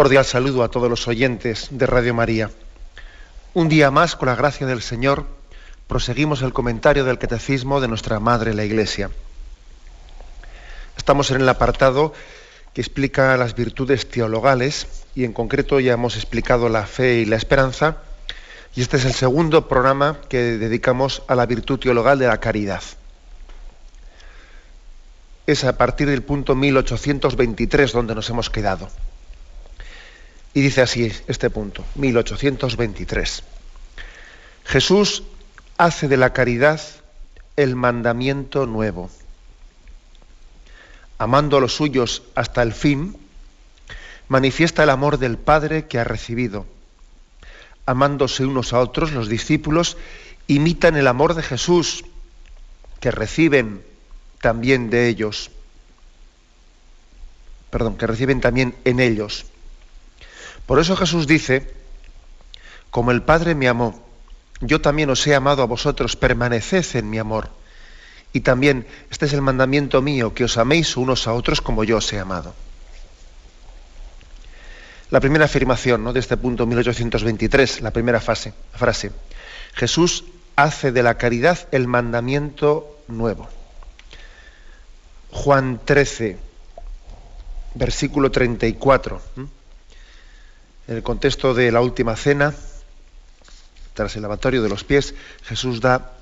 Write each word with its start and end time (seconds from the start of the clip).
Cordial 0.00 0.24
saludo 0.24 0.62
a 0.62 0.70
todos 0.70 0.88
los 0.88 1.06
oyentes 1.08 1.68
de 1.72 1.84
Radio 1.84 2.14
María. 2.14 2.50
Un 3.52 3.68
día 3.68 3.90
más, 3.90 4.16
con 4.16 4.28
la 4.28 4.34
gracia 4.34 4.66
del 4.66 4.80
Señor, 4.80 5.26
proseguimos 5.88 6.40
el 6.40 6.54
comentario 6.54 7.04
del 7.04 7.18
Catecismo 7.18 7.82
de 7.82 7.88
nuestra 7.88 8.18
Madre 8.18 8.54
la 8.54 8.64
Iglesia. 8.64 9.10
Estamos 10.96 11.30
en 11.30 11.42
el 11.42 11.48
apartado 11.50 12.14
que 12.72 12.80
explica 12.80 13.36
las 13.36 13.54
virtudes 13.54 14.08
teologales 14.08 15.04
y 15.14 15.24
en 15.24 15.34
concreto 15.34 15.80
ya 15.80 15.92
hemos 15.92 16.16
explicado 16.16 16.70
la 16.70 16.86
fe 16.86 17.16
y 17.16 17.26
la 17.26 17.36
esperanza 17.36 17.98
y 18.74 18.80
este 18.80 18.96
es 18.96 19.04
el 19.04 19.12
segundo 19.12 19.68
programa 19.68 20.16
que 20.30 20.56
dedicamos 20.56 21.24
a 21.28 21.34
la 21.34 21.44
virtud 21.44 21.78
teologal 21.78 22.18
de 22.18 22.26
la 22.26 22.40
caridad. 22.40 22.82
Es 25.46 25.62
a 25.64 25.76
partir 25.76 26.08
del 26.08 26.22
punto 26.22 26.54
1823 26.54 27.92
donde 27.92 28.14
nos 28.14 28.30
hemos 28.30 28.48
quedado. 28.48 28.88
Y 30.52 30.62
dice 30.62 30.82
así 30.82 31.12
este 31.28 31.50
punto, 31.50 31.84
1823. 31.94 33.42
Jesús 34.64 35.22
hace 35.78 36.08
de 36.08 36.16
la 36.16 36.32
caridad 36.32 36.80
el 37.56 37.76
mandamiento 37.76 38.66
nuevo. 38.66 39.10
Amando 41.18 41.58
a 41.58 41.60
los 41.60 41.74
suyos 41.74 42.22
hasta 42.34 42.62
el 42.62 42.72
fin, 42.72 43.16
manifiesta 44.28 44.82
el 44.82 44.90
amor 44.90 45.18
del 45.18 45.38
Padre 45.38 45.86
que 45.86 45.98
ha 45.98 46.04
recibido. 46.04 46.66
Amándose 47.86 48.44
unos 48.44 48.72
a 48.72 48.80
otros, 48.80 49.12
los 49.12 49.28
discípulos 49.28 49.96
imitan 50.46 50.96
el 50.96 51.06
amor 51.06 51.34
de 51.34 51.42
Jesús 51.42 52.04
que 53.00 53.10
reciben 53.10 53.82
también 54.40 54.90
de 54.90 55.08
ellos. 55.08 55.50
Perdón, 57.70 57.96
que 57.96 58.06
reciben 58.06 58.40
también 58.40 58.74
en 58.84 59.00
ellos. 59.00 59.46
Por 60.70 60.78
eso 60.78 60.94
Jesús 60.94 61.26
dice, 61.26 61.66
como 62.92 63.10
el 63.10 63.22
Padre 63.22 63.56
me 63.56 63.66
amó, 63.66 64.00
yo 64.60 64.80
también 64.80 65.10
os 65.10 65.26
he 65.26 65.34
amado 65.34 65.64
a 65.64 65.66
vosotros, 65.66 66.14
permaneced 66.14 66.94
en 66.94 67.10
mi 67.10 67.18
amor. 67.18 67.50
Y 68.32 68.42
también 68.42 68.86
este 69.10 69.26
es 69.26 69.32
el 69.32 69.42
mandamiento 69.42 70.00
mío, 70.00 70.32
que 70.32 70.44
os 70.44 70.56
améis 70.58 70.96
unos 70.96 71.26
a 71.26 71.32
otros 71.32 71.60
como 71.60 71.82
yo 71.82 71.96
os 71.96 72.12
he 72.12 72.20
amado. 72.20 72.54
La 75.10 75.18
primera 75.18 75.46
afirmación 75.46 76.04
¿no? 76.04 76.12
de 76.12 76.20
este 76.20 76.36
punto 76.36 76.66
1823, 76.66 77.80
la 77.80 77.90
primera 77.90 78.20
fase, 78.20 78.54
frase. 78.72 79.10
Jesús 79.74 80.22
hace 80.54 80.92
de 80.92 81.02
la 81.02 81.18
caridad 81.18 81.66
el 81.72 81.88
mandamiento 81.88 82.96
nuevo. 83.08 83.48
Juan 85.32 85.80
13, 85.84 86.38
versículo 87.74 88.30
34 88.30 89.20
en 90.90 90.96
el 90.96 91.04
contexto 91.04 91.54
de 91.54 91.70
la 91.70 91.80
última 91.80 92.16
cena, 92.16 92.52
tras 93.94 94.16
el 94.16 94.22
lavatorio 94.22 94.60
de 94.60 94.68
los 94.68 94.82
pies, 94.82 95.14
Jesús 95.44 95.80
da 95.80 96.18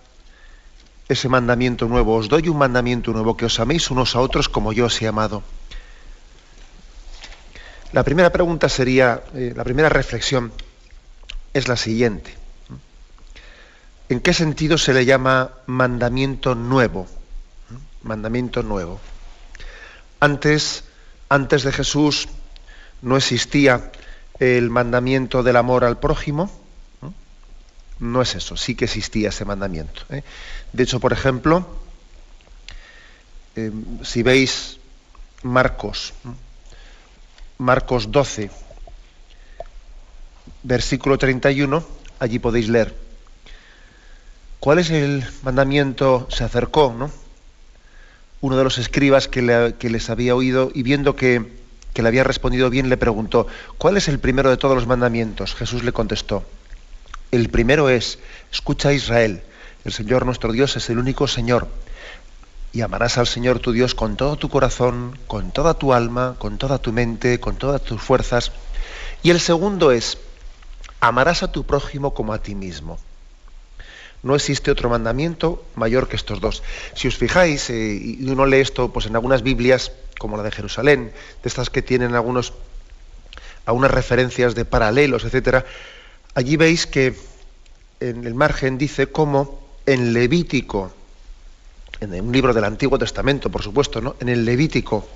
ese 1.09 1.31
mandamiento 1.31 1.89
nuevo. 1.89 2.17
Os 2.17 2.29
doy 2.29 2.51
un 2.51 2.59
mandamiento 2.59 3.12
nuevo, 3.12 3.34
que 3.34 3.47
os 3.47 3.59
améis 3.61 3.91
unos 3.91 4.15
a 4.15 4.21
otros 4.21 4.51
como 4.51 4.75
yo 4.75 4.84
os 4.84 5.01
he 5.01 5.09
amado. 5.09 5.43
La 7.93 8.05
primera 8.05 8.29
pregunta 8.29 8.69
sería, 8.69 9.25
eh, 9.33 9.55
la 9.56 9.65
primera 9.65 9.89
reflexión 9.89 10.53
es 11.55 11.67
la 11.67 11.79
siguiente. 11.79 12.37
¿En 14.11 14.21
qué 14.21 14.35
sentido 14.35 14.77
se 14.77 14.93
le 14.93 15.06
llama 15.06 15.53
mandamiento 15.65 16.55
nuevo? 16.55 17.06
Mandamiento 18.03 18.62
nuevo. 18.62 19.00
Antes, 20.21 20.85
antes 21.31 21.62
de 21.62 21.73
Jesús 21.73 22.29
no 23.00 23.17
existía 23.17 23.93
el 24.41 24.71
mandamiento 24.71 25.43
del 25.43 25.56
amor 25.56 25.84
al 25.84 25.99
prójimo. 25.99 26.50
No, 28.00 28.22
es 28.22 28.37
eso, 28.37 28.56
sí 28.56 28.76
que 28.76 28.84
existía 28.84 29.31
ese 29.31 29.44
mandamiento. 29.44 30.03
¿eh? 30.10 30.22
De 30.72 30.82
hecho, 30.84 31.00
por 31.00 31.12
ejemplo, 31.12 31.66
eh, 33.56 33.72
si 34.04 34.22
veis 34.22 34.78
Marcos, 35.43 36.15
Marcos 37.59 38.12
12, 38.12 38.50
versículo 40.62 41.19
31, 41.19 41.84
allí 42.20 42.38
podéis 42.38 42.69
leer. 42.69 42.94
¿Cuál 44.60 44.78
es 44.78 44.91
el 44.91 45.25
mandamiento? 45.43 46.28
Se 46.31 46.44
acercó, 46.44 46.94
¿no? 46.97 47.10
Uno 48.41 48.56
de 48.56 48.62
los 48.62 48.78
escribas 48.78 49.26
que, 49.26 49.75
que 49.76 49.91
les 49.91 50.09
había 50.10 50.37
oído 50.37 50.70
y 50.72 50.84
viendo 50.84 51.16
que 51.16 51.59
que 51.98 52.03
le 52.03 52.10
había 52.10 52.22
respondido 52.22 52.70
bien, 52.70 52.88
le 52.88 52.97
preguntó, 52.97 53.48
¿cuál 53.76 53.97
es 53.97 54.06
el 54.06 54.20
primero 54.20 54.50
de 54.50 54.56
todos 54.56 54.76
los 54.76 54.86
mandamientos? 54.86 55.56
Jesús 55.56 55.82
le 55.82 55.91
contestó, 55.91 56.44
el 57.32 57.48
primero 57.48 57.88
es, 57.88 58.20
escucha 58.53 58.91
a 58.91 58.92
Israel, 58.92 59.42
el 59.84 59.92
Señor 59.92 60.25
nuestro 60.25 60.53
Dios 60.53 60.76
es 60.76 60.91
el 60.91 60.98
único 61.00 61.26
Señor, 61.26 61.66
y 62.72 62.82
amarás 62.82 63.19
al 63.19 63.26
Señor 63.26 63.58
tu 63.58 63.72
Dios 63.72 63.97
con 63.97 64.16
todo 64.16 64.37
tu 64.37 64.48
corazón, 64.48 65.19
con 65.26 65.50
toda 65.50 65.75
tu 65.75 65.92
alma, 65.92 66.37
con 66.38 66.56
toda 66.56 66.78
tu 66.78 66.92
mente, 66.92 67.41
con 67.41 67.56
todas 67.56 67.82
tus 67.82 68.00
fuerzas. 68.00 68.53
Y 69.25 69.31
el 69.31 69.41
segundo 69.41 69.91
es, 69.91 70.19
amarás 71.00 71.42
a 71.42 71.50
tu 71.50 71.64
prójimo 71.64 72.14
como 72.14 72.32
a 72.32 72.41
ti 72.41 72.54
mismo. 72.54 73.00
No 74.22 74.37
existe 74.37 74.70
otro 74.70 74.88
mandamiento 74.88 75.64
mayor 75.75 76.08
que 76.08 76.14
estos 76.14 76.41
dos. 76.41 76.62
Si 76.94 77.08
os 77.08 77.16
fijáis, 77.16 77.70
eh, 77.70 77.98
y 78.00 78.31
uno 78.31 78.47
lee 78.47 78.60
esto 78.60 78.92
pues 78.92 79.06
en 79.06 79.16
algunas 79.16 79.42
Biblias, 79.42 79.91
como 80.19 80.37
la 80.37 80.43
de 80.43 80.51
Jerusalén, 80.51 81.12
de 81.43 81.49
estas 81.49 81.71
que 81.71 81.83
tienen 81.83 82.15
algunos, 82.15 82.53
algunas 83.65 83.91
referencias 83.91 84.55
de 84.55 84.65
paralelos, 84.65 85.25
etcétera, 85.25 85.65
allí 86.34 86.56
veis 86.56 86.87
que 86.87 87.17
en 88.01 88.27
el 88.27 88.34
margen 88.34 88.79
dice 88.79 89.06
cómo 89.06 89.67
en 89.87 90.12
Levítico, 90.12 90.93
en 92.01 92.12
un 92.21 92.33
libro 92.33 92.53
del 92.53 92.65
Antiguo 92.65 92.99
Testamento, 92.99 93.51
por 93.51 93.62
supuesto, 93.62 94.00
¿no? 94.00 94.17
En 94.20 94.29
el 94.29 94.44
Levítico, 94.44 95.09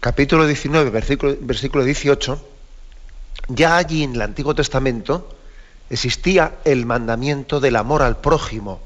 capítulo 0.00 0.46
19, 0.46 0.90
versículo, 0.90 1.36
versículo 1.40 1.84
18, 1.84 2.48
ya 3.48 3.76
allí 3.76 4.02
en 4.02 4.14
el 4.14 4.22
Antiguo 4.22 4.54
Testamento 4.54 5.36
existía 5.90 6.56
el 6.64 6.86
mandamiento 6.86 7.60
del 7.60 7.76
amor 7.76 8.02
al 8.02 8.18
prójimo. 8.18 8.80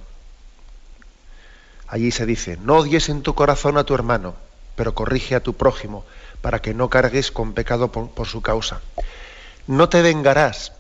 Allí 1.89 2.11
se 2.11 2.27
dice, 2.27 2.59
no 2.63 2.77
odies 2.77 3.09
en 3.09 3.23
tu 3.23 3.35
corazón 3.35 3.77
a 3.77 3.85
tu 3.85 3.95
hermano, 3.95 4.35
pero 4.81 4.95
corrige 4.95 5.35
a 5.35 5.43
tu 5.43 5.53
prójimo 5.53 6.07
para 6.41 6.63
que 6.63 6.73
no 6.73 6.89
cargues 6.89 7.31
con 7.31 7.53
pecado 7.53 7.93
por, 7.93 8.27
su 8.27 8.41
causa. 8.41 8.81
No 9.67 9.91
te 9.91 10.01
vengarás, 10.01 10.73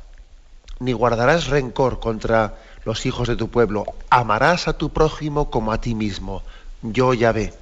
ni 0.79 0.94
guardarás 0.94 1.49
rencor 1.49 2.00
contra 2.00 2.56
los 2.87 3.05
hijos 3.05 3.29
de 3.29 3.37
tu 3.37 3.50
pueblo. 3.50 3.85
Amarás 4.08 4.69
a 4.69 4.73
tu 4.73 4.88
prójimo 4.88 5.50
como 5.50 5.70
a 5.70 5.82
ti 5.82 5.94
mismo. 5.94 6.43
Yo 6.81 7.12
ya 7.12 7.32
ve. 7.32 7.52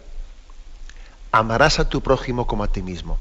Amarás 1.33 1.81
a 1.81 1.89
tu 1.89 2.03
prójimo 2.03 2.47
como 2.47 2.63
a 2.63 2.69
ti 2.69 2.83
mismo. 2.83 3.19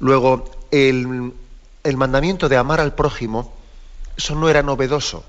Luego, 0.00 0.50
el, 0.72 1.32
el 1.84 1.96
mandamiento 1.96 2.48
de 2.48 2.56
amar 2.56 2.80
al 2.80 2.96
prójimo, 2.96 3.54
eso 4.16 4.34
no 4.34 4.48
era 4.48 4.64
novedoso. 4.64 5.24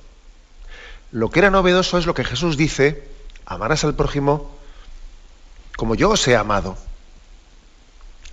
Lo 1.12 1.30
que 1.30 1.42
era 1.42 1.52
novedoso 1.52 2.00
es 2.00 2.08
lo 2.08 2.16
que 2.16 2.24
Jesús 2.24 2.58
dice, 2.58 3.08
amarás 3.46 3.84
al 3.84 3.94
prójimo 3.94 4.58
como 5.76 5.96
yo 5.96 6.10
os 6.10 6.28
he 6.28 6.36
amado. 6.36 6.78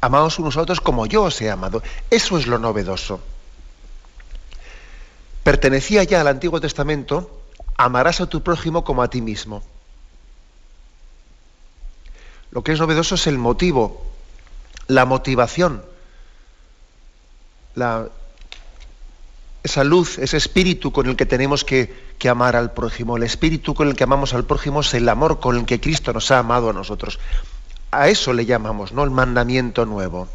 Amaos 0.00 0.38
unos 0.38 0.56
a 0.56 0.62
otros 0.62 0.80
como 0.80 1.06
yo 1.06 1.24
os 1.24 1.40
he 1.40 1.50
amado. 1.50 1.82
Eso 2.10 2.38
es 2.38 2.46
lo 2.46 2.58
novedoso. 2.58 3.20
Pertenecía 5.42 6.02
ya 6.04 6.20
al 6.20 6.28
Antiguo 6.28 6.60
Testamento, 6.60 7.40
amarás 7.76 8.20
a 8.20 8.26
tu 8.26 8.42
prójimo 8.42 8.84
como 8.84 9.02
a 9.02 9.10
ti 9.10 9.20
mismo. 9.22 9.62
Lo 12.50 12.62
que 12.62 12.72
es 12.72 12.80
novedoso 12.80 13.14
es 13.14 13.26
el 13.26 13.38
motivo, 13.38 14.04
la 14.88 15.04
motivación, 15.04 15.84
la, 17.74 18.08
esa 19.66 19.82
luz, 19.82 20.18
ese 20.18 20.36
espíritu 20.36 20.92
con 20.92 21.08
el 21.08 21.16
que 21.16 21.26
tenemos 21.26 21.64
que, 21.64 21.92
amar 22.30 22.56
al 22.56 22.72
prójimo. 22.72 23.16
El 23.16 23.24
espíritu 23.24 23.74
con 23.74 23.88
el 23.88 23.94
que 23.94 24.04
amamos 24.04 24.32
al 24.32 24.44
prójimo 24.44 24.80
es 24.80 24.94
el 24.94 25.08
amor 25.08 25.38
con 25.38 25.56
el 25.56 25.64
que 25.64 25.80
Cristo 25.80 26.12
nos 26.12 26.30
ha 26.30 26.38
amado 26.38 26.70
a 26.70 26.72
nosotros. 26.72 27.18
A 27.90 28.08
eso 28.08 28.32
le 28.32 28.46
llamamos, 28.46 28.92
¿no? 28.92 29.04
El 29.04 29.10
mandamiento 29.10 29.84
nuevo. 29.84 30.28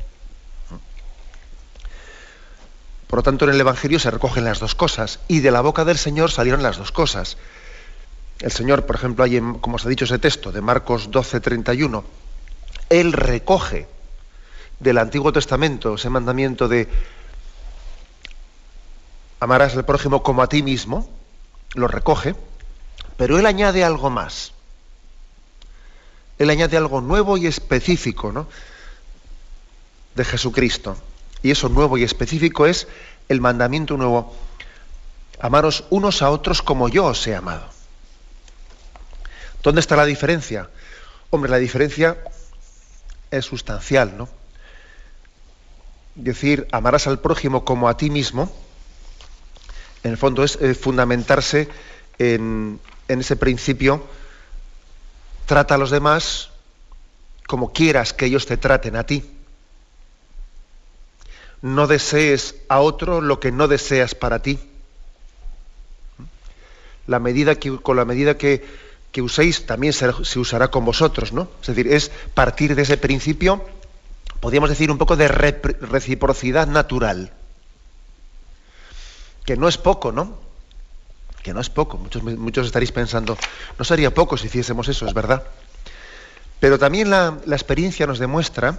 Por 3.07 3.19
lo 3.19 3.23
tanto, 3.23 3.45
en 3.45 3.51
el 3.51 3.59
Evangelio 3.59 3.99
se 3.99 4.11
recogen 4.11 4.43
las 4.43 4.59
dos 4.59 4.75
cosas 4.75 5.19
y 5.27 5.39
de 5.39 5.51
la 5.51 5.61
boca 5.61 5.83
del 5.85 5.97
Señor 5.97 6.31
salieron 6.31 6.63
las 6.63 6.77
dos 6.77 6.91
cosas. 6.91 7.37
El 8.39 8.51
Señor, 8.51 8.85
por 8.85 8.95
ejemplo, 8.95 9.23
hay, 9.23 9.39
como 9.61 9.75
os 9.75 9.85
ha 9.85 9.89
dicho 9.89 10.05
ese 10.05 10.19
texto 10.19 10.51
de 10.51 10.61
Marcos 10.61 11.09
12, 11.09 11.39
31, 11.39 12.03
Él 12.89 13.13
recoge 13.13 13.87
del 14.79 14.97
Antiguo 14.97 15.31
Testamento 15.31 15.95
ese 15.95 16.09
mandamiento 16.09 16.67
de 16.67 16.89
amarás 19.41 19.75
al 19.75 19.85
prójimo 19.85 20.21
como 20.21 20.43
a 20.43 20.47
ti 20.47 20.61
mismo, 20.61 21.09
lo 21.73 21.87
recoge, 21.87 22.35
pero 23.17 23.39
él 23.39 23.45
añade 23.47 23.83
algo 23.83 24.11
más. 24.11 24.53
Él 26.37 26.49
añade 26.51 26.77
algo 26.77 27.01
nuevo 27.01 27.37
y 27.37 27.47
específico 27.47 28.31
¿no? 28.31 28.47
de 30.13 30.25
Jesucristo. 30.25 30.95
Y 31.41 31.49
eso 31.49 31.69
nuevo 31.69 31.97
y 31.97 32.03
específico 32.03 32.67
es 32.67 32.87
el 33.29 33.41
mandamiento 33.41 33.97
nuevo. 33.97 34.35
Amaros 35.39 35.85
unos 35.89 36.21
a 36.21 36.29
otros 36.29 36.61
como 36.61 36.87
yo 36.87 37.05
os 37.05 37.25
he 37.25 37.35
amado. 37.35 37.65
¿Dónde 39.63 39.81
está 39.81 39.95
la 39.95 40.05
diferencia? 40.05 40.69
Hombre, 41.31 41.49
la 41.49 41.57
diferencia 41.57 42.15
es 43.31 43.45
sustancial, 43.45 44.15
¿no? 44.17 44.29
Decir, 46.13 46.67
amarás 46.71 47.07
al 47.07 47.19
prójimo 47.19 47.65
como 47.65 47.89
a 47.89 47.97
ti 47.97 48.11
mismo, 48.11 48.51
en 50.03 50.11
el 50.11 50.17
fondo 50.17 50.43
es 50.43 50.57
eh, 50.61 50.73
fundamentarse 50.73 51.69
en, 52.17 52.79
ese 53.07 53.35
principio, 53.35 54.05
trata 55.45 55.75
a 55.75 55.77
los 55.77 55.91
demás 55.91 56.49
como 57.47 57.73
quieras 57.73 58.13
que 58.13 58.25
ellos 58.25 58.45
te 58.45 58.57
traten 58.57 58.95
a 58.95 59.05
ti. 59.05 59.29
No 61.61 61.87
desees 61.87 62.55
a 62.69 62.79
otro 62.79 63.21
lo 63.21 63.39
que 63.39 63.51
no 63.51 63.67
deseas 63.67 64.15
para 64.15 64.41
ti. 64.41 64.59
La 67.07 67.19
medida 67.19 67.55
que, 67.55 67.77
con 67.79 67.97
la 67.97 68.05
medida 68.05 68.37
que, 68.37 68.65
que 69.11 69.21
uséis 69.21 69.65
también 69.65 69.91
se, 69.91 70.11
se, 70.23 70.39
usará 70.39 70.69
con 70.69 70.85
vosotros, 70.85 71.33
¿no? 71.33 71.49
Es 71.61 71.67
decir, 71.67 71.91
es 71.91 72.11
partir 72.33 72.75
de 72.75 72.83
ese 72.83 72.97
principio, 72.97 73.65
podríamos 74.39 74.69
decir 74.69 74.89
un 74.89 74.97
poco 74.97 75.17
de 75.17 75.27
reciprocidad 75.27 76.67
natural 76.67 77.33
que 79.45 79.57
no 79.57 79.67
es 79.67 79.77
poco, 79.77 80.11
¿no? 80.11 80.37
Que 81.43 81.53
no 81.53 81.59
es 81.59 81.69
poco. 81.69 81.97
Muchos, 81.97 82.23
muchos 82.23 82.67
estaréis 82.67 82.91
pensando, 82.91 83.37
no 83.77 83.85
sería 83.85 84.13
poco 84.13 84.37
si 84.37 84.47
hiciésemos 84.47 84.87
eso, 84.87 85.07
es 85.07 85.13
verdad. 85.13 85.43
Pero 86.59 86.77
también 86.77 87.09
la, 87.09 87.39
experiencia 87.47 88.05
nos 88.05 88.19
demuestra, 88.19 88.71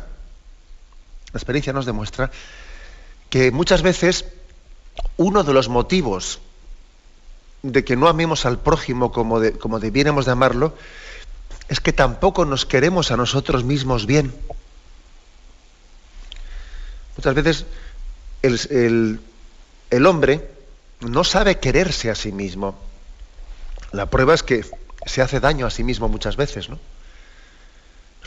la 1.33 1.39
experiencia 1.39 1.73
nos 1.73 1.85
demuestra 1.85 2.31
que 3.29 3.51
muchas 3.51 3.83
veces 3.83 4.27
uno 5.17 5.43
de 5.43 5.53
los 5.53 5.69
motivos 5.69 6.41
de 7.63 7.85
que 7.85 7.97
no 7.97 8.09
amemos 8.09 8.47
al 8.47 8.59
prójimo 8.59 9.11
como, 9.11 9.41
como 9.59 9.81
debiéramos 9.81 10.27
de 10.27 10.33
amarlo 10.33 10.75
es 11.69 11.81
que 11.81 11.93
tampoco 11.93 12.45
nos 12.45 12.67
queremos 12.67 13.11
a 13.11 13.17
nosotros 13.17 13.65
mismos 13.65 14.07
bien. 14.07 14.33
Muchas 17.17 17.35
veces 17.35 17.67
el, 18.43 19.21
el 19.93 20.07
hombre 20.07 20.49
no 21.01 21.23
sabe 21.23 21.59
quererse 21.59 22.11
a 22.11 22.15
sí 22.15 22.33
mismo. 22.33 22.75
La 23.93 24.07
prueba 24.07 24.33
es 24.33 24.43
que 24.43 24.65
se 25.05 25.21
hace 25.21 25.39
daño 25.39 25.67
a 25.67 25.71
sí 25.71 25.85
mismo 25.85 26.09
muchas 26.09 26.37
veces, 26.37 26.71
¿no? 26.71 26.79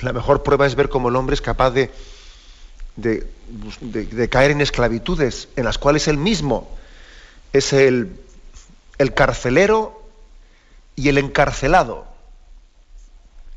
La 0.01 0.13
mejor 0.13 0.43
prueba 0.43 0.67
es 0.67 0.75
ver 0.75 0.89
cómo 0.89 1.09
el 1.09 1.15
hombre 1.15 1.33
es 1.33 1.41
capaz 1.41 1.71
de, 1.71 1.89
caer 4.29 4.51
en 4.51 4.61
esclavitudes 4.61 5.47
en 5.55 5.65
las 5.65 5.79
cuales 5.79 6.07
él 6.07 6.17
mismo 6.17 6.69
es 7.51 7.73
el, 7.73 8.15
el 8.99 9.13
carcelero 9.15 10.03
y 10.95 11.09
el 11.09 11.17
encarcelado. 11.17 12.05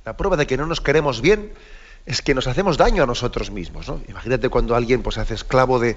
La 0.07 0.17
prueba 0.17 0.39
de 0.39 0.47
que 0.47 0.57
no 0.57 0.65
nos 0.65 0.81
queremos 0.81 1.21
bien 1.21 1.53
es 2.07 2.23
que 2.23 2.35
nos 2.35 2.47
hacemos 2.47 2.79
daño 2.79 3.03
a 3.03 3.07
nosotros 3.07 3.51
mismos. 3.51 3.87
¿no? 3.87 4.01
Imagínate 4.09 4.49
cuando 4.49 4.75
alguien 4.75 5.03
pues, 5.03 5.17
se 5.17 5.21
hace 5.21 5.35
esclavo 5.35 5.79
de, 5.79 5.97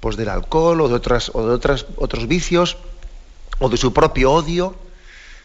pues 0.00 0.16
del 0.16 0.30
alcohol 0.30 0.80
o 0.80 0.88
de 0.88 0.94
otras 0.94 1.30
o 1.34 1.46
de 1.46 1.54
otras 1.54 1.86
otros 1.96 2.26
vicios 2.26 2.76
o 3.58 3.68
de 3.68 3.76
su 3.76 3.92
propio 3.92 4.32
odio. 4.32 4.74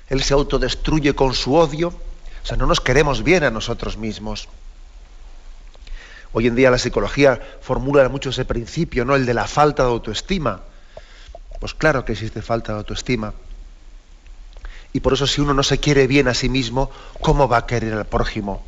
Él 0.10 0.24
se 0.24 0.34
autodestruye 0.34 1.14
con 1.14 1.34
su 1.34 1.56
odio. 1.56 1.90
O 1.90 2.48
sea, 2.48 2.58
no 2.58 2.66
nos 2.66 2.80
queremos 2.80 3.24
bien 3.24 3.44
a 3.44 3.52
nosotros 3.52 3.98
mismos. 3.98 4.48
Hoy 6.32 6.48
en 6.48 6.56
día 6.56 6.70
la 6.70 6.78
psicología 6.78 7.40
formula 7.62 8.08
mucho 8.10 8.30
ese 8.30 8.46
principio, 8.46 9.06
¿no? 9.06 9.16
El 9.16 9.26
de 9.26 9.34
la 9.34 9.48
falta 9.48 9.84
de 9.84 9.90
autoestima. 9.90 10.62
Pues 11.60 11.74
claro 11.74 12.06
que 12.06 12.12
existe 12.12 12.42
falta 12.42 12.74
de 12.74 12.80
autoestima. 12.80 13.34
Y 14.94 15.00
por 15.00 15.14
eso 15.14 15.28
si 15.28 15.42
uno 15.42 15.54
no 15.54 15.64
se 15.64 15.80
quiere 15.80 16.08
bien 16.08 16.28
a 16.28 16.34
sí 16.34 16.48
mismo, 16.48 16.92
¿cómo 17.22 17.48
va 17.48 17.58
a 17.58 17.66
querer 17.66 17.94
al 17.94 18.06
prójimo? 18.06 18.64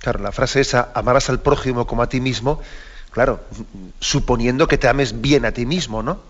Claro, 0.00 0.20
la 0.20 0.32
frase 0.32 0.60
esa, 0.60 0.90
amarás 0.94 1.28
al 1.28 1.40
prójimo 1.40 1.86
como 1.86 2.02
a 2.02 2.08
ti 2.08 2.20
mismo, 2.20 2.60
Claro, 3.10 3.40
suponiendo 4.00 4.68
que 4.68 4.78
te 4.78 4.88
ames 4.88 5.20
bien 5.20 5.44
a 5.44 5.52
ti 5.52 5.66
mismo, 5.66 6.02
¿no? 6.02 6.20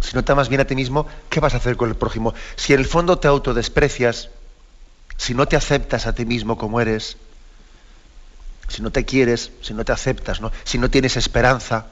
Si 0.00 0.16
no 0.16 0.24
te 0.24 0.32
amas 0.32 0.48
bien 0.48 0.60
a 0.60 0.66
ti 0.66 0.74
mismo, 0.74 1.06
¿qué 1.30 1.40
vas 1.40 1.54
a 1.54 1.58
hacer 1.58 1.76
con 1.76 1.88
el 1.88 1.94
prójimo? 1.94 2.34
Si 2.56 2.72
en 2.72 2.80
el 2.80 2.86
fondo 2.86 3.18
te 3.18 3.28
autodesprecias, 3.28 4.30
si 5.16 5.34
no 5.34 5.46
te 5.46 5.56
aceptas 5.56 6.06
a 6.06 6.14
ti 6.14 6.26
mismo 6.26 6.58
como 6.58 6.80
eres, 6.80 7.16
si 8.68 8.82
no 8.82 8.90
te 8.90 9.04
quieres, 9.04 9.52
si 9.60 9.74
no 9.74 9.84
te 9.84 9.92
aceptas, 9.92 10.40
¿no? 10.40 10.50
si 10.64 10.78
no 10.78 10.90
tienes 10.90 11.16
esperanza, 11.16 11.86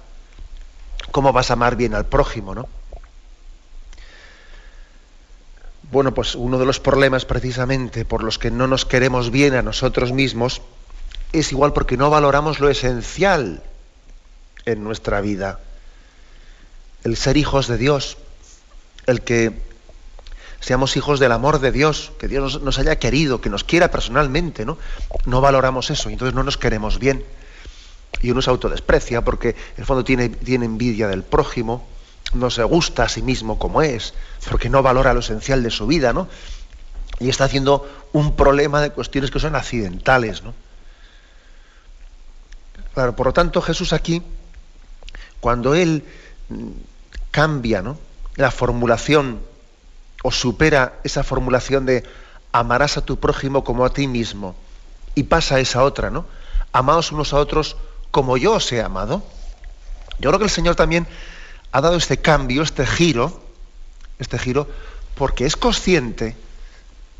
¿cómo 1.12 1.32
vas 1.32 1.50
a 1.50 1.52
amar 1.52 1.76
bien 1.76 1.94
al 1.94 2.06
prójimo? 2.06 2.54
¿no? 2.54 2.68
Bueno, 5.92 6.12
pues 6.12 6.34
uno 6.34 6.58
de 6.58 6.66
los 6.66 6.80
problemas 6.80 7.24
precisamente 7.24 8.04
por 8.04 8.24
los 8.24 8.38
que 8.38 8.50
no 8.50 8.66
nos 8.66 8.86
queremos 8.86 9.30
bien 9.30 9.54
a 9.54 9.62
nosotros 9.62 10.12
mismos 10.12 10.62
es 11.32 11.52
igual 11.52 11.72
porque 11.72 11.96
no 11.96 12.10
valoramos 12.10 12.60
lo 12.60 12.68
esencial 12.68 13.62
en 14.64 14.84
nuestra 14.84 15.20
vida. 15.20 15.60
El 17.04 17.16
ser 17.16 17.36
hijos 17.36 17.68
de 17.68 17.78
Dios, 17.78 18.18
el 19.06 19.22
que 19.22 19.52
seamos 20.60 20.96
hijos 20.96 21.20
del 21.20 21.32
amor 21.32 21.60
de 21.60 21.72
Dios, 21.72 22.12
que 22.18 22.28
Dios 22.28 22.60
nos, 22.60 22.78
haya 22.78 22.98
querido, 22.98 23.40
que 23.40 23.48
nos 23.48 23.64
quiera 23.64 23.90
personalmente, 23.90 24.64
¿no? 24.64 24.76
No 25.24 25.40
valoramos 25.40 25.90
eso, 25.90 26.10
y 26.10 26.14
entonces 26.14 26.34
no 26.34 26.42
nos 26.42 26.58
queremos 26.58 26.98
bien. 26.98 27.24
Y 28.20 28.30
uno 28.30 28.42
se 28.42 28.50
autodesprecia 28.50 29.24
porque 29.24 29.50
en 29.50 29.78
el 29.78 29.86
fondo 29.86 30.04
tiene, 30.04 30.28
tiene 30.28 30.66
envidia 30.66 31.08
del 31.08 31.22
prójimo, 31.22 31.86
no 32.34 32.50
se 32.50 32.62
gusta 32.64 33.04
a 33.04 33.08
sí 33.08 33.22
mismo 33.22 33.58
como 33.58 33.82
es, 33.82 34.14
porque 34.50 34.68
no 34.68 34.82
valora 34.82 35.14
lo 35.14 35.20
esencial 35.20 35.62
de 35.62 35.70
su 35.70 35.86
vida, 35.86 36.12
¿no? 36.12 36.28
Y 37.18 37.28
está 37.28 37.44
haciendo 37.44 37.88
un 38.12 38.36
problema 38.36 38.80
de 38.82 38.90
cuestiones 38.90 39.30
que 39.30 39.40
son 39.40 39.54
accidentales, 39.54 40.42
¿no? 40.42 40.54
Claro, 42.94 43.14
por 43.14 43.26
lo 43.26 43.32
tanto, 43.32 43.62
Jesús 43.62 43.92
aquí, 43.92 44.22
cuando 45.40 45.74
él 45.74 46.04
mm, 46.48 46.70
cambia 47.30 47.82
la 48.36 48.50
formulación 48.50 49.40
o 50.22 50.30
supera 50.30 51.00
esa 51.04 51.22
formulación 51.22 51.86
de 51.86 52.04
amarás 52.52 52.96
a 52.96 53.04
tu 53.04 53.18
prójimo 53.18 53.64
como 53.64 53.84
a 53.84 53.92
ti 53.92 54.06
mismo 54.06 54.54
y 55.14 55.24
pasa 55.24 55.56
a 55.56 55.60
esa 55.60 55.82
otra, 55.82 56.10
¿no? 56.10 56.26
Amaos 56.72 57.12
unos 57.12 57.32
a 57.32 57.36
otros 57.36 57.76
como 58.10 58.36
yo 58.36 58.54
os 58.54 58.70
he 58.72 58.82
amado. 58.82 59.22
Yo 60.18 60.30
creo 60.30 60.38
que 60.38 60.44
el 60.44 60.50
Señor 60.50 60.74
también 60.74 61.06
ha 61.72 61.80
dado 61.80 61.96
este 61.96 62.18
cambio, 62.18 62.62
este 62.62 62.86
giro, 62.86 63.40
este 64.18 64.38
giro, 64.38 64.68
porque 65.14 65.46
es 65.46 65.56
consciente 65.56 66.36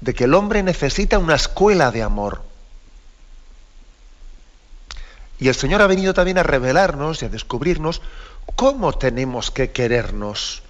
de 0.00 0.15
que 0.15 0.25
el 0.25 0.35
hombre 0.35 0.62
necesita 0.62 1.19
una 1.19 1.35
escuela 1.35 1.91
de 1.91 2.03
amor. 2.03 2.43
Y 5.40 5.49
el 5.49 5.54
Señor 5.54 5.80
ha 5.80 5.87
venido 5.87 6.12
también 6.12 6.37
a 6.37 6.42
revelarnos 6.42 7.23
y 7.23 7.25
a 7.25 7.30
descubrirnos 7.30 8.02
cómo 8.56 8.92
tenemos 8.92 9.50
que 9.50 9.70
querernos 9.70 10.62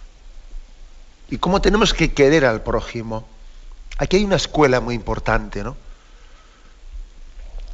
y 1.28 1.38
cómo 1.38 1.60
tenemos 1.60 1.92
que 1.92 2.12
querer 2.12 2.44
al 2.44 2.62
prójimo. 2.62 3.26
Aquí 3.98 4.16
hay 4.16 4.24
una 4.24 4.36
escuela 4.36 4.80
muy 4.80 4.94
importante, 4.94 5.64
¿no? 5.64 5.76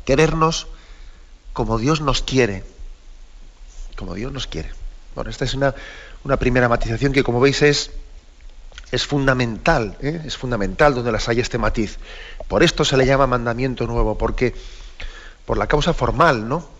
Querernos 0.07 0.69
como 1.53 1.79
Dios 1.79 2.01
nos 2.01 2.23
quiere, 2.23 2.65
como 3.97 4.15
Dios 4.15 4.33
nos 4.33 4.47
quiere. 4.47 4.71
Bueno, 5.15 5.31
esta 5.31 5.45
es 5.45 5.55
una, 5.55 5.75
primera 6.39 6.69
matización 6.69 7.13
que, 7.13 7.23
como 7.23 7.41
veis, 7.41 7.61
es, 7.61 7.91
es 8.91 9.07
fundamental, 9.07 9.99
¿eh? 10.01 10.23
es 10.25 10.37
fundamental 10.37 10.95
donde 10.95 11.13
las 11.13 11.29
hay 11.29 11.41
este 11.41 11.59
matiz. 11.59 11.99
Por 12.49 12.63
esto 12.63 12.85
se 12.85 12.97
le 12.97 13.05
llama 13.05 13.27
mandamiento 13.27 13.87
nuevo, 13.87 14.17
porque 14.17 14.55
por 15.45 15.59
la 15.59 15.67
causa 15.67 15.93
formal, 15.93 16.49
¿no? 16.49 16.76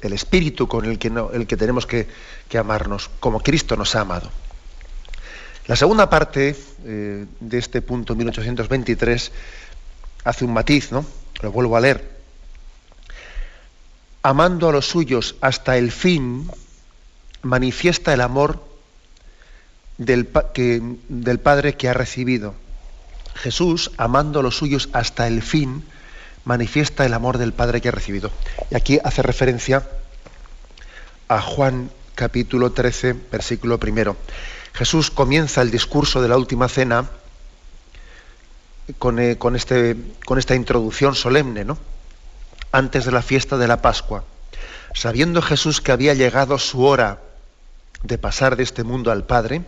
El 0.00 0.12
espíritu 0.12 0.66
con 0.66 0.84
el 0.84 0.98
que, 0.98 1.12
el 1.32 1.46
que 1.46 1.56
tenemos 1.56 1.86
que, 1.86 2.06
amarnos, 2.58 3.10
como 3.20 3.40
Cristo 3.40 3.76
nos 3.76 3.94
ha 3.96 4.00
amado. 4.00 4.30
La 5.66 5.76
segunda 5.76 6.10
parte 6.10 6.56
eh, 6.84 7.26
de 7.38 7.58
este 7.58 7.82
punto 7.82 8.14
1823 8.14 9.32
hace 10.24 10.44
un 10.44 10.52
matiz, 10.52 10.90
¿no? 10.90 11.04
Lo 11.42 11.52
vuelvo 11.52 11.76
a 11.76 11.80
leer. 11.80 12.18
Amando 14.22 14.68
a 14.68 14.72
los 14.72 14.86
suyos 14.86 15.36
hasta 15.40 15.76
el 15.76 15.92
fin, 15.92 16.50
manifiesta 17.42 18.12
el 18.12 18.20
amor 18.20 18.62
del, 19.96 20.28
del 21.08 21.40
Padre 21.40 21.76
que 21.76 21.88
ha 21.88 21.94
recibido. 21.94 22.54
Jesús, 23.34 23.92
amando 23.96 24.40
a 24.40 24.42
los 24.42 24.56
suyos 24.56 24.88
hasta 24.92 25.26
el 25.26 25.42
fin, 25.42 25.84
manifiesta 26.44 27.04
el 27.04 27.14
amor 27.14 27.38
del 27.38 27.52
Padre 27.52 27.80
que 27.80 27.88
ha 27.88 27.92
recibido. 27.92 28.30
Y 28.70 28.76
aquí 28.76 28.98
hace 29.02 29.22
referencia 29.22 29.88
a 31.28 31.40
Juan 31.40 31.90
capítulo 32.14 32.72
13, 32.72 33.14
versículo 33.30 33.78
primero. 33.78 34.16
Jesús 34.72 35.10
comienza 35.10 35.62
el 35.62 35.70
discurso 35.70 36.22
de 36.22 36.28
la 36.28 36.36
última 36.36 36.68
cena 36.68 37.08
con, 38.98 39.18
eh, 39.18 39.38
con, 39.38 39.56
este, 39.56 39.96
con 40.24 40.38
esta 40.38 40.54
introducción 40.54 41.14
solemne, 41.14 41.64
¿no? 41.64 41.78
Antes 42.72 43.04
de 43.04 43.12
la 43.12 43.22
fiesta 43.22 43.56
de 43.56 43.68
la 43.68 43.82
Pascua. 43.82 44.24
Sabiendo 44.94 45.42
Jesús 45.42 45.80
que 45.80 45.92
había 45.92 46.14
llegado 46.14 46.58
su 46.58 46.84
hora 46.84 47.20
de 48.02 48.18
pasar 48.18 48.56
de 48.56 48.62
este 48.62 48.84
mundo 48.84 49.12
al 49.12 49.24
Padre, 49.24 49.62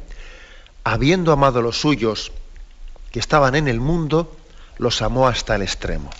habiendo 0.84 1.32
amado 1.32 1.60
a 1.60 1.62
los 1.62 1.80
suyos 1.80 2.32
que 3.10 3.20
estaban 3.20 3.54
en 3.54 3.68
el 3.68 3.80
mundo, 3.80 4.36
los 4.78 5.02
amó 5.02 5.28
hasta 5.28 5.54
el 5.54 5.62
extremo. 5.62 6.10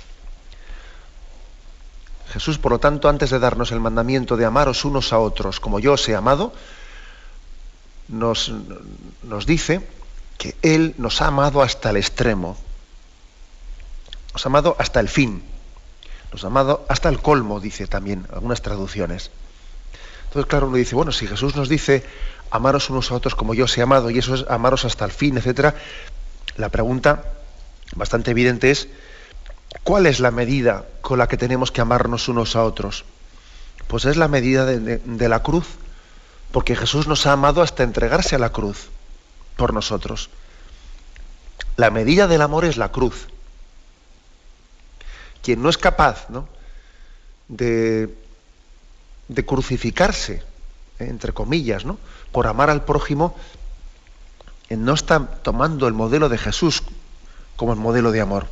Jesús, 2.33 2.59
por 2.59 2.73
lo 2.73 2.79
tanto, 2.79 3.11
antes 3.11 3.29
de 3.29 3.39
darnos 3.39 3.73
el 3.73 3.81
mandamiento 3.81 4.39
de 4.39 4.47
amaros 4.47 4.87
unos 4.87 5.13
a 5.13 5.19
otros 5.19 5.61
como 5.61 5.81
yo 5.81 5.93
os 5.93 6.09
he 6.09 6.17
amado, 6.17 6.55
nos, 8.09 8.51
dice 9.47 9.87
que 10.39 10.57
Él 10.63 10.95
nos 10.97 11.21
ha 11.21 11.27
amado 11.27 11.61
hasta 11.61 11.91
el 11.91 11.99
extremo, 11.99 12.57
nos 14.33 14.47
ha 14.47 14.49
amado 14.49 14.77
hasta 14.79 15.01
el 15.01 15.11
fin, 15.11 15.43
nos 16.33 16.45
ha 16.45 16.47
amado 16.47 16.87
hasta 16.89 17.11
el 17.11 17.21
colmo, 17.21 17.61
dice 17.61 17.87
también 17.87 18.27
algunas 18.33 18.63
traducciones. 18.63 19.31
Entonces, 20.25 20.49
claro, 20.49 20.69
uno 20.69 20.77
dice, 20.79 20.95
bueno, 20.95 21.13
si 21.13 21.27
Jesús 21.27 21.55
nos 21.55 21.69
dice 21.69 22.03
amaros 22.51 22.89
unos 22.89 23.11
a 23.11 23.15
otros 23.15 23.35
como 23.35 23.53
yo 23.53 23.67
os 23.67 23.77
he 23.77 23.83
amado, 23.83 24.11
y 24.11 24.17
eso 24.17 24.35
es 24.35 24.47
amaros 24.49 24.87
hasta 24.87 25.05
el 25.05 25.13
fin, 25.13 25.37
etcétera, 25.37 25.75
la 26.57 26.71
pregunta 26.71 27.25
bastante 27.95 28.31
evidente 28.31 28.71
es, 28.71 28.89
¿Cuál 29.85 30.07
es 30.07 30.21
la 30.21 30.31
medida 30.31 30.87
con 31.01 31.19
la 31.19 31.29
que 31.29 31.37
tenemos 31.37 31.73
que 31.73 31.81
amarnos 31.81 32.29
unos 32.29 32.57
a 32.57 32.65
otros? 32.65 33.05
Pues 33.89 34.05
es 34.05 34.17
la 34.17 34.29
medida 34.29 34.65
de, 34.65 35.29
la 35.29 35.43
cruz, 35.43 35.67
porque 36.53 36.77
Jesús 36.77 37.07
nos 37.09 37.27
ha 37.27 37.33
amado 37.33 37.63
hasta 37.63 37.83
entregarse 37.83 38.37
a 38.37 38.39
la 38.39 38.53
cruz 38.53 38.89
por 39.57 39.75
nosotros. 39.75 40.31
La 41.77 41.91
medida 41.91 42.27
del 42.27 42.43
amor 42.43 42.65
es 42.65 42.77
la 42.77 42.91
cruz. 42.91 43.29
Quien 45.43 45.63
no 45.63 45.69
es 45.69 45.79
capaz 45.79 46.27
de, 47.49 48.15
de 49.29 49.45
crucificarse, 49.45 50.43
eh, 50.99 51.07
entre 51.09 51.33
comillas, 51.33 51.85
¿no? 51.85 51.99
por 52.31 52.47
amar 52.47 52.71
al 52.71 52.85
prójimo, 52.85 53.35
eh, 54.69 54.77
no 54.77 54.95
está 54.95 55.27
tomando 55.43 55.87
el 55.89 55.95
modelo 55.95 56.29
de 56.29 56.39
Jesús 56.39 56.83
como 57.57 57.73
el 57.73 57.79
modelo 57.79 58.13
de 58.13 58.21
amor. 58.21 58.47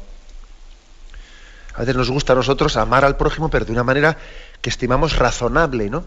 A 1.74 1.80
veces 1.80 1.96
nos 1.96 2.10
gusta 2.10 2.32
a 2.32 2.36
nosotros 2.36 2.76
amar 2.76 3.04
al 3.04 3.16
prójimo, 3.16 3.48
pero 3.48 3.64
de 3.64 3.72
una 3.72 3.84
manera 3.84 4.16
que 4.60 4.70
estimamos 4.70 5.16
razonable, 5.16 5.88
¿no? 5.88 6.04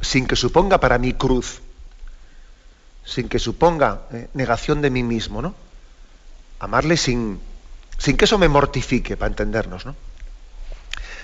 Sin 0.00 0.26
que 0.26 0.36
suponga 0.36 0.78
para 0.80 0.98
mí 0.98 1.14
cruz, 1.14 1.60
sin 3.04 3.28
que 3.28 3.38
suponga 3.38 4.02
eh, 4.12 4.28
negación 4.34 4.82
de 4.82 4.90
mí 4.90 5.02
mismo, 5.02 5.40
¿no? 5.40 5.54
Amarle 6.58 6.96
sin, 6.96 7.40
sin 7.98 8.16
que 8.16 8.24
eso 8.24 8.38
me 8.38 8.48
mortifique, 8.48 9.16
para 9.16 9.30
entendernos, 9.30 9.86
¿no? 9.86 9.94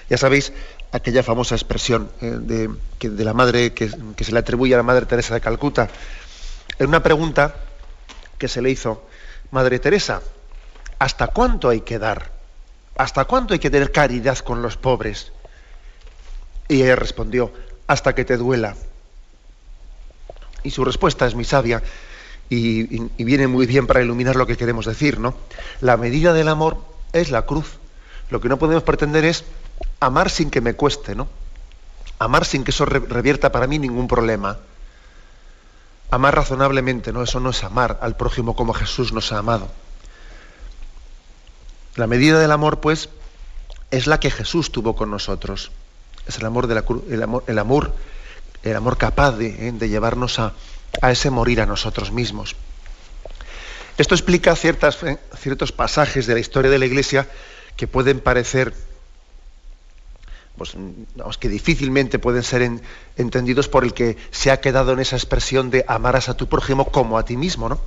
Ya 0.09 0.17
sabéis 0.17 0.53
aquella 0.93 1.23
famosa 1.23 1.55
expresión 1.55 2.11
eh, 2.21 2.37
de, 2.41 2.71
de, 3.01 3.25
la 3.25 3.33
madre 3.33 3.73
que, 3.75 3.91
que, 4.17 4.25
se 4.25 4.33
le 4.33 4.39
atribuye 4.39 4.75
a 4.75 4.77
la 4.77 4.83
madre 4.83 5.07
Teresa 5.07 5.35
de 5.35 5.41
Calcuta, 5.41 5.89
en 6.79 6.89
una 6.89 7.03
pregunta 7.03 7.55
que 8.39 8.49
se 8.49 8.63
le 8.63 8.71
hizo, 8.71 9.05
Madre 9.51 9.79
Teresa, 9.79 10.23
¿hasta 10.99 11.27
cuánto 11.29 11.69
hay 11.69 11.81
que 11.81 11.99
dar? 11.99 12.40
¿Hasta 13.01 13.25
cuánto 13.25 13.55
hay 13.55 13.61
que 13.61 13.71
tener 13.71 13.93
caridad 13.93 14.37
con 14.41 14.61
los 14.61 14.77
pobres? 14.77 15.33
Y 16.69 16.83
ella 16.83 16.97
respondió, 16.97 17.51
hasta 17.87 18.15
que 18.15 18.27
te 18.27 18.37
duela. 18.37 18.77
Y 20.63 20.71
su 20.71 20.85
respuesta 20.85 21.27
es 21.27 21.35
muy 21.35 21.45
sabia 21.45 21.83
y, 22.51 23.25
viene 23.25 23.47
muy 23.47 23.65
bien 23.65 23.87
para 23.87 24.03
iluminar 24.03 24.37
lo 24.37 24.47
que 24.47 24.59
queremos 24.59 24.85
decir, 24.85 25.19
¿no? 25.19 25.35
La 25.81 25.97
medida 25.97 26.35
del 26.35 26.49
amor 26.49 26.77
es 27.15 27.31
la 27.31 27.47
cruz. 27.47 27.79
Lo 28.29 28.43
que 28.43 28.51
no 28.51 28.59
podemos 28.59 28.83
pretender 28.83 29.25
es 29.25 29.45
amar 29.99 30.29
sin 30.29 30.51
que 30.51 30.61
me 30.61 30.75
cueste, 30.75 31.15
¿no? 31.15 31.27
Amar 32.19 32.45
sin 32.45 32.65
que 32.65 32.71
eso 32.71 32.85
revierta 32.85 33.51
para 33.51 33.67
mí 33.67 33.79
ningún 33.79 34.09
problema. 34.09 34.59
Amar 36.11 36.35
razonablemente, 36.35 37.15
¿no? 37.15 37.23
Eso 37.23 37.41
no 37.41 37.49
es 37.49 37.65
amar 37.65 37.99
al 38.03 38.17
prójimo 38.17 38.55
como 38.55 38.75
Jesús 38.75 39.15
nos 39.15 39.33
ha 39.33 39.39
amado. 39.39 39.71
La 41.97 42.07
medida 42.07 42.39
del 42.39 42.53
amor, 42.53 42.81
pues, 42.81 43.09
es 43.91 44.07
la 44.07 44.21
que 44.21 44.31
Jesús 44.31 44.71
tuvo 44.71 44.95
con 44.95 45.11
nosotros. 45.11 45.71
Es 46.27 46.39
el 46.39 46.47
amor, 46.47 46.67
de 46.67 46.75
la, 46.77 46.85
el 47.09 47.23
amor, 47.23 47.45
el 47.47 47.59
amor, 47.59 47.95
el 48.63 48.77
amor 48.77 48.99
capaz 48.99 49.33
de, 49.33 49.69
¿eh? 49.69 49.89
llevarnos 49.89 50.39
a, 50.39 50.55
ese 51.03 51.31
morir 51.31 51.61
a 51.61 51.67
nosotros 51.67 52.13
mismos. 52.13 52.57
Esto 53.99 54.15
explica 54.15 54.55
ciertas, 54.57 55.03
¿eh? 55.03 55.19
ciertos 55.39 55.73
pasajes 55.73 56.27
de 56.27 56.35
la 56.35 56.41
historia 56.41 56.71
de 56.71 56.79
la 56.79 56.87
Iglesia 56.87 57.29
que 57.77 57.87
pueden 57.87 58.21
parecer, 58.21 58.75
pues, 60.57 60.77
que 61.39 61.49
difícilmente 61.49 62.19
pueden 62.19 62.43
ser 62.43 62.81
entendidos 63.17 63.69
por 63.69 63.85
el 63.85 63.95
que 63.95 64.17
se 64.31 64.51
ha 64.51 64.61
quedado 64.61 64.93
en 64.93 65.01
esa 65.01 65.17
expresión 65.17 65.71
de 65.71 65.85
amarás 65.89 66.29
a 66.29 66.37
tu 66.37 66.49
prójimo 66.49 66.91
como 66.91 67.19
a 67.19 67.25
ti 67.25 67.37
mismo, 67.37 67.69
¿no? 67.69 67.81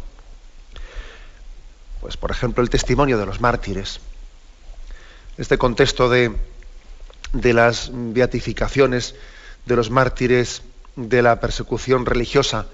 Pues, 2.04 2.18
por 2.18 2.32
ejemplo, 2.32 2.62
el 2.62 2.70
testimonio 2.70 3.18
de 3.18 3.26
los 3.26 3.40
mártires. 3.40 4.02
Este 5.38 5.58
contexto 5.58 6.10
de, 6.10 6.36
de 7.32 7.54
las 7.54 7.92
beatificaciones 7.94 9.16
de 9.66 9.78
los 9.78 9.90
mártires 9.90 10.64
de 10.98 11.22
la 11.22 11.40
persecución 11.40 12.06
religiosa 12.06 12.66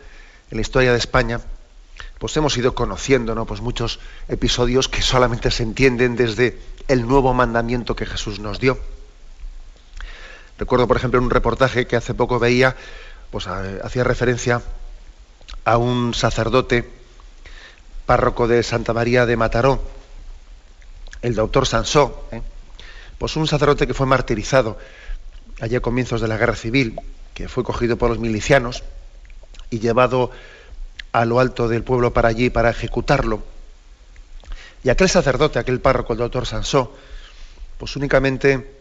en 0.49 0.57
la 0.57 0.61
historia 0.61 0.93
de 0.93 0.97
España, 0.97 1.41
pues 2.17 2.35
hemos 2.37 2.57
ido 2.57 2.73
conociendo 2.73 3.35
¿no? 3.35 3.45
pues 3.45 3.61
muchos 3.61 3.99
episodios 4.29 4.89
que 4.89 5.03
solamente 5.03 5.51
se 5.51 5.61
entienden 5.61 6.15
desde 6.15 6.57
el 6.87 7.07
nuevo 7.07 7.31
mandamiento 7.35 7.95
que 7.95 8.07
Jesús 8.07 8.39
nos 8.39 8.59
dio. 8.59 8.79
Recuerdo, 10.57 10.87
por 10.87 10.97
ejemplo, 10.97 11.21
un 11.21 11.29
reportaje 11.29 11.85
que 11.85 11.95
hace 11.95 12.15
poco 12.15 12.39
veía, 12.39 12.75
pues 13.29 13.45
hacía 13.45 14.03
referencia 14.03 14.63
a 15.65 15.77
un 15.77 16.15
sacerdote 16.15 16.97
párroco 18.09 18.47
de 18.47 18.63
Santa 18.63 18.91
María 18.91 19.27
de 19.27 19.37
Mataró, 19.37 19.83
el 21.21 21.35
doctor 21.35 21.67
Sansó, 21.67 22.27
¿eh? 22.31 22.41
pues 23.19 23.35
un 23.35 23.45
sacerdote 23.45 23.85
que 23.85 23.93
fue 23.93 24.07
martirizado 24.07 24.79
allí 25.61 25.75
a 25.75 25.79
comienzos 25.79 26.19
de 26.19 26.27
la 26.27 26.35
guerra 26.35 26.55
civil, 26.55 26.99
que 27.35 27.47
fue 27.47 27.63
cogido 27.63 27.97
por 27.97 28.09
los 28.09 28.17
milicianos 28.17 28.81
y 29.69 29.77
llevado 29.77 30.31
a 31.11 31.23
lo 31.25 31.39
alto 31.39 31.67
del 31.67 31.83
pueblo 31.83 32.11
para 32.11 32.29
allí 32.29 32.49
para 32.49 32.71
ejecutarlo. 32.71 33.43
Y 34.83 34.89
aquel 34.89 35.07
sacerdote, 35.07 35.59
aquel 35.59 35.79
párroco, 35.79 36.13
el 36.13 36.19
doctor 36.19 36.47
Sansó, 36.47 36.97
pues 37.77 37.95
únicamente 37.95 38.73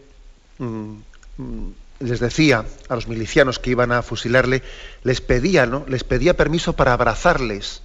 mm, 0.57 0.93
mm, 1.37 1.69
les 1.99 2.19
decía 2.19 2.65
a 2.87 2.95
los 2.95 3.07
milicianos 3.07 3.59
que 3.59 3.69
iban 3.69 3.91
a 3.91 4.01
fusilarle, 4.01 4.63
les 5.03 5.21
pedía, 5.21 5.67
¿no? 5.67 5.85
Les 5.87 6.03
pedía 6.03 6.35
permiso 6.35 6.73
para 6.73 6.93
abrazarles 6.93 7.83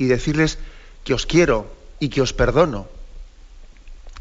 y 0.00 0.06
decirles 0.06 0.58
que 1.04 1.12
os 1.12 1.26
quiero 1.26 1.70
y 2.00 2.08
que 2.08 2.22
os 2.22 2.32
perdono. 2.32 2.88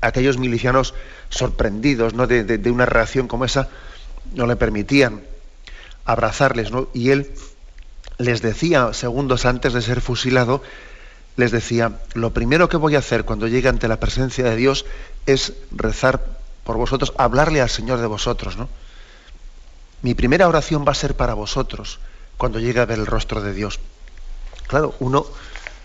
Aquellos 0.01 0.37
milicianos 0.37 0.93
sorprendidos 1.29 2.13
¿no? 2.13 2.27
de, 2.27 2.59
una 2.69 2.85
reacción 2.85 3.29
como 3.29 3.45
esa 3.45 3.69
no 4.35 4.45
le 4.45 4.57
permitían 4.57 5.21
abrazarles. 6.03 6.71
¿no? 6.71 6.89
Y 6.93 7.11
él 7.11 7.31
les 8.17 8.41
decía, 8.41 8.91
segundos 8.91 9.45
antes 9.45 9.71
de 9.71 9.81
ser 9.81 10.01
fusilado, 10.01 10.61
les 11.37 11.51
decía, 11.51 11.93
lo 12.13 12.33
primero 12.33 12.67
que 12.67 12.75
voy 12.75 12.95
a 12.95 12.99
hacer 12.99 13.23
cuando 13.23 13.47
llegue 13.47 13.69
ante 13.69 13.87
la 13.87 14.01
presencia 14.01 14.43
de 14.43 14.57
Dios 14.57 14.85
es 15.25 15.53
rezar 15.71 16.25
por 16.65 16.75
vosotros, 16.75 17.13
hablarle 17.17 17.61
al 17.61 17.69
Señor 17.69 18.01
de 18.01 18.07
vosotros. 18.07 18.57
¿no? 18.57 18.67
Mi 20.01 20.13
primera 20.13 20.49
oración 20.49 20.83
va 20.85 20.91
a 20.91 20.95
ser 20.95 21.15
para 21.15 21.35
vosotros 21.35 21.99
cuando 22.35 22.59
llegue 22.59 22.81
a 22.81 22.85
ver 22.85 22.99
el 22.99 23.05
rostro 23.05 23.39
de 23.41 23.53
Dios. 23.53 23.79
Claro, 24.67 24.93
uno 24.99 25.25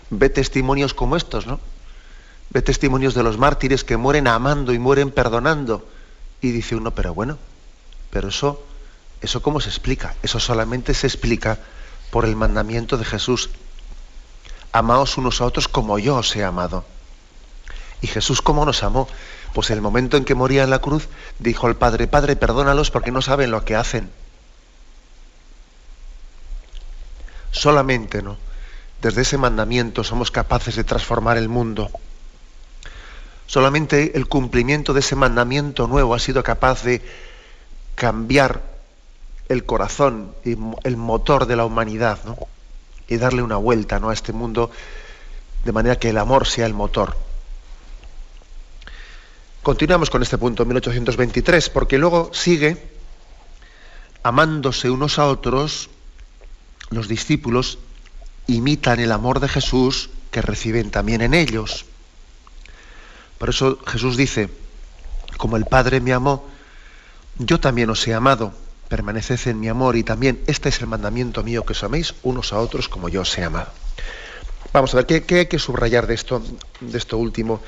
ve 0.09 0.29
testimonios 0.29 0.93
como 0.93 1.15
estos, 1.15 1.47
¿no? 1.47 1.59
Ve 2.49 2.61
testimonios 2.61 3.13
de 3.13 3.23
los 3.23 3.37
mártires 3.37 3.83
que 3.83 3.97
mueren 3.97 4.27
amando 4.27 4.73
y 4.73 4.79
mueren 4.79 5.11
perdonando. 5.11 5.87
Y 6.41 6.51
dice 6.51 6.75
uno, 6.75 6.91
pero 6.91 7.13
bueno, 7.13 7.37
pero 8.11 8.29
eso 8.29 8.63
¿Eso 9.25 9.41
cómo 9.41 9.59
se 9.59 9.69
explica? 9.69 10.15
Eso 10.21 10.39
solamente 10.39 10.93
se 10.93 11.07
explica 11.07 11.57
por 12.11 12.25
el 12.25 12.35
mandamiento 12.35 12.95
de 12.97 13.05
Jesús. 13.05 13.49
Amaos 14.71 15.17
unos 15.17 15.41
a 15.41 15.45
otros 15.45 15.67
como 15.67 15.97
yo 15.97 16.17
os 16.17 16.35
he 16.35 16.43
amado. 16.43 16.85
¿Y 18.01 18.07
Jesús 18.07 18.43
cómo 18.43 18.65
nos 18.65 18.83
amó? 18.83 19.07
Pues 19.53 19.71
el 19.71 19.81
momento 19.81 20.15
en 20.17 20.25
que 20.25 20.35
moría 20.35 20.63
en 20.63 20.69
la 20.69 20.77
cruz, 20.77 21.07
dijo 21.39 21.65
al 21.65 21.75
Padre, 21.75 22.07
Padre, 22.07 22.35
perdónalos 22.35 22.91
porque 22.91 23.11
no 23.11 23.23
saben 23.23 23.51
lo 23.51 23.65
que 23.65 23.75
hacen. 23.75 24.11
Solamente, 27.51 28.21
¿no? 28.21 28.37
Desde 29.01 29.21
ese 29.21 29.37
mandamiento 29.37 30.03
somos 30.03 30.31
capaces 30.31 30.75
de 30.75 30.83
transformar 30.83 31.37
el 31.37 31.49
mundo. 31.49 31.89
Solamente 33.47 34.17
el 34.17 34.27
cumplimiento 34.27 34.93
de 34.93 35.01
ese 35.01 35.15
mandamiento 35.15 35.87
nuevo 35.87 36.15
ha 36.15 36.19
sido 36.19 36.43
capaz 36.43 36.83
de 36.83 37.01
cambiar 37.93 38.61
el 39.49 39.65
corazón 39.65 40.33
y 40.43 40.57
el 40.83 40.97
motor 40.97 41.45
de 41.45 41.55
la 41.55 41.65
humanidad, 41.65 42.19
¿no? 42.25 42.37
Y 43.07 43.17
darle 43.17 43.43
una 43.43 43.57
vuelta 43.57 43.99
¿no? 43.99 44.09
a 44.09 44.13
este 44.13 44.33
mundo 44.33 44.71
de 45.63 45.71
manera 45.71 45.97
que 45.97 46.09
el 46.09 46.17
amor 46.17 46.47
sea 46.47 46.65
el 46.65 46.73
motor. 46.73 47.15
Continuamos 49.61 50.09
con 50.09 50.21
este 50.21 50.37
punto, 50.37 50.65
1823, 50.65 51.69
porque 51.69 51.97
luego 51.97 52.29
sigue 52.33 52.77
amándose 54.21 54.89
unos 54.89 55.19
a 55.19 55.27
otros, 55.27 55.89
los 56.89 57.07
discípulos 57.07 57.79
imitan 58.47 58.99
el 58.99 59.11
amor 59.11 59.39
de 59.39 59.47
Jesús 59.47 60.09
que 60.31 60.41
reciben 60.41 60.91
también 60.91 61.21
en 61.21 61.33
ellos. 61.33 61.85
Por 63.37 63.49
eso 63.49 63.79
Jesús 63.85 64.17
dice, 64.17 64.49
como 65.37 65.57
el 65.57 65.65
Padre 65.65 65.99
me 65.99 66.13
amó, 66.13 66.45
yo 67.37 67.59
también 67.59 67.89
os 67.89 68.07
he 68.07 68.13
amado, 68.13 68.53
permaneced 68.87 69.47
en 69.47 69.59
mi 69.59 69.67
amor 69.67 69.95
y 69.95 70.03
también 70.03 70.41
este 70.47 70.69
es 70.69 70.79
el 70.81 70.87
mandamiento 70.87 71.43
mío 71.43 71.65
que 71.65 71.73
os 71.73 71.83
améis 71.83 72.15
unos 72.23 72.53
a 72.53 72.59
otros 72.59 72.87
como 72.87 73.09
yo 73.09 73.21
os 73.21 73.37
he 73.37 73.43
amado. 73.43 73.71
Vamos 74.71 74.93
a 74.93 74.97
ver, 74.97 75.05
¿qué, 75.05 75.23
qué 75.23 75.39
hay 75.39 75.45
que 75.47 75.59
subrayar 75.59 76.07
de 76.07 76.13
esto, 76.13 76.41
de 76.81 76.97
esto 76.97 77.17
último, 77.17 77.61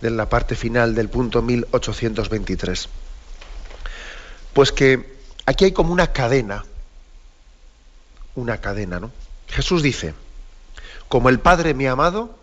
de 0.00 0.10
la 0.10 0.28
parte 0.28 0.54
final 0.54 0.94
del 0.94 1.08
punto 1.08 1.42
1823? 1.42 2.88
Pues 4.52 4.72
que 4.72 5.18
aquí 5.46 5.66
hay 5.66 5.72
como 5.72 5.92
una 5.92 6.12
cadena, 6.12 6.64
una 8.34 8.58
cadena, 8.60 9.00
¿no? 9.00 9.10
Jesús 9.48 9.82
dice, 9.82 10.14
como 11.08 11.28
el 11.28 11.40
Padre 11.40 11.74
me 11.74 11.88
ha 11.88 11.92
amado, 11.92 12.36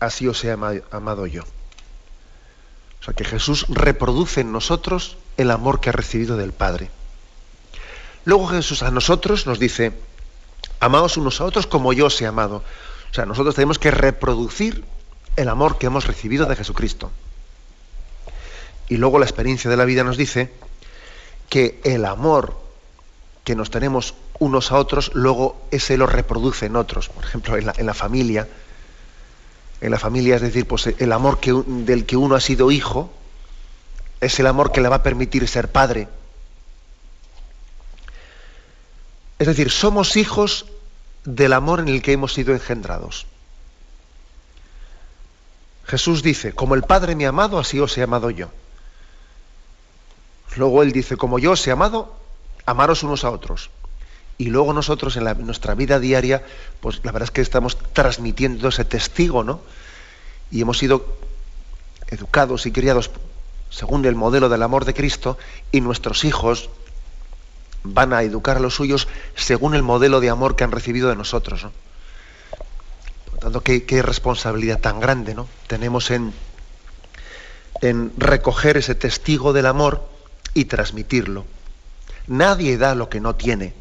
así 0.00 0.26
os 0.26 0.42
he 0.44 0.50
amado 0.50 1.26
yo. 1.26 1.42
O 1.42 3.04
sea, 3.04 3.14
que 3.14 3.24
Jesús 3.24 3.66
reproduce 3.68 4.40
en 4.40 4.52
nosotros 4.52 5.16
el 5.36 5.50
amor 5.50 5.80
que 5.80 5.90
ha 5.90 5.92
recibido 5.92 6.36
del 6.36 6.52
Padre. 6.52 6.90
Luego 8.24 8.46
Jesús 8.46 8.82
a 8.82 8.90
nosotros 8.90 9.46
nos 9.46 9.58
dice, 9.58 9.92
amaos 10.80 11.16
unos 11.16 11.40
a 11.40 11.44
otros 11.44 11.66
como 11.66 11.92
yo 11.92 12.06
os 12.06 12.20
he 12.22 12.26
amado. 12.26 12.62
O 13.10 13.14
sea, 13.14 13.26
nosotros 13.26 13.54
tenemos 13.54 13.78
que 13.78 13.90
reproducir 13.90 14.84
el 15.36 15.48
amor 15.48 15.78
que 15.78 15.86
hemos 15.86 16.06
recibido 16.06 16.46
de 16.46 16.56
Jesucristo. 16.56 17.10
Y 18.88 18.96
luego 18.96 19.18
la 19.18 19.26
experiencia 19.26 19.70
de 19.70 19.76
la 19.76 19.84
vida 19.84 20.04
nos 20.04 20.16
dice 20.16 20.52
que 21.48 21.80
el 21.84 22.04
amor 22.04 22.58
que 23.44 23.54
nos 23.54 23.70
tenemos 23.70 24.14
unos 24.38 24.72
a 24.72 24.78
otros, 24.78 25.10
luego 25.14 25.60
ese 25.70 25.96
lo 25.96 26.06
reproduce 26.06 26.66
en 26.66 26.76
otros. 26.76 27.08
Por 27.08 27.24
ejemplo, 27.24 27.56
en 27.56 27.86
la, 27.86 27.94
familia, 27.94 28.48
en 29.80 29.90
la 29.90 29.98
familia, 29.98 30.36
es 30.36 30.42
decir, 30.42 30.66
pues 30.66 30.86
el 30.86 31.12
amor 31.12 31.40
que, 31.40 31.52
del 31.66 32.06
que 32.06 32.16
uno 32.16 32.34
ha 32.34 32.40
sido 32.40 32.70
hijo, 32.70 33.12
es 34.20 34.38
el 34.40 34.46
amor 34.46 34.72
que 34.72 34.80
le 34.80 34.88
va 34.88 34.96
a 34.96 35.02
permitir 35.02 35.46
ser 35.48 35.70
padre. 35.70 36.08
Es 39.38 39.46
decir, 39.46 39.70
somos 39.70 40.16
hijos 40.16 40.66
del 41.24 41.52
amor 41.52 41.80
en 41.80 41.88
el 41.88 42.02
que 42.02 42.12
hemos 42.12 42.32
sido 42.32 42.52
engendrados. 42.52 43.26
Jesús 45.86 46.22
dice, 46.22 46.52
como 46.52 46.74
el 46.74 46.82
Padre 46.82 47.14
me 47.14 47.26
ha 47.26 47.28
amado, 47.28 47.58
así 47.58 47.78
os 47.78 47.96
he 47.98 48.02
amado 48.02 48.30
yo. 48.30 48.48
Luego 50.56 50.82
Él 50.82 50.92
dice, 50.92 51.16
como 51.16 51.38
yo 51.38 51.52
os 51.52 51.66
he 51.66 51.70
amado, 51.70 52.16
amaros 52.64 53.02
unos 53.02 53.24
a 53.24 53.30
otros. 53.30 53.70
Y 54.36 54.46
luego 54.46 54.72
nosotros 54.72 55.16
en, 55.16 55.24
nuestra 55.46 55.74
vida 55.74 56.00
diaria, 56.00 56.42
pues 56.80 57.00
la 57.04 57.12
verdad 57.12 57.28
es 57.28 57.30
que 57.30 57.40
estamos 57.40 57.78
transmitiendo 57.92 58.68
ese 58.68 58.84
testigo, 58.84 59.44
¿no? 59.44 59.60
Y 60.50 60.60
hemos 60.60 60.78
sido 60.78 61.16
educados 62.08 62.66
y 62.66 62.72
criados 62.72 63.10
según 63.70 64.04
el 64.04 64.14
modelo 64.14 64.48
del 64.48 64.62
amor 64.62 64.84
de 64.84 64.94
Cristo, 64.94 65.36
y 65.72 65.80
nuestros 65.80 66.24
hijos 66.24 66.70
van 67.82 68.12
a 68.12 68.22
educar 68.22 68.56
a 68.56 68.60
los 68.60 68.74
suyos 68.74 69.08
según 69.34 69.74
el 69.74 69.82
modelo 69.82 70.20
de 70.20 70.30
amor 70.30 70.56
que 70.56 70.64
han 70.64 70.72
recibido 70.72 71.08
de 71.08 71.16
nosotros. 71.16 71.64
¿no? 71.64 71.72
Por 73.26 73.34
lo 73.34 73.40
tanto, 73.40 73.60
qué, 73.62 73.84
qué, 73.84 74.00
responsabilidad 74.00 74.80
tan 74.80 75.00
grande 75.00 75.34
¿no? 75.34 75.48
tenemos 75.66 76.10
en, 76.10 76.32
en 77.82 78.12
recoger 78.16 78.76
ese 78.76 78.94
testigo 78.94 79.52
del 79.52 79.66
amor 79.66 80.08
y 80.54 80.66
transmitirlo. 80.66 81.44
Nadie 82.26 82.78
da 82.78 82.94
lo 82.94 83.08
que 83.08 83.20
no 83.20 83.34
tiene. 83.34 83.74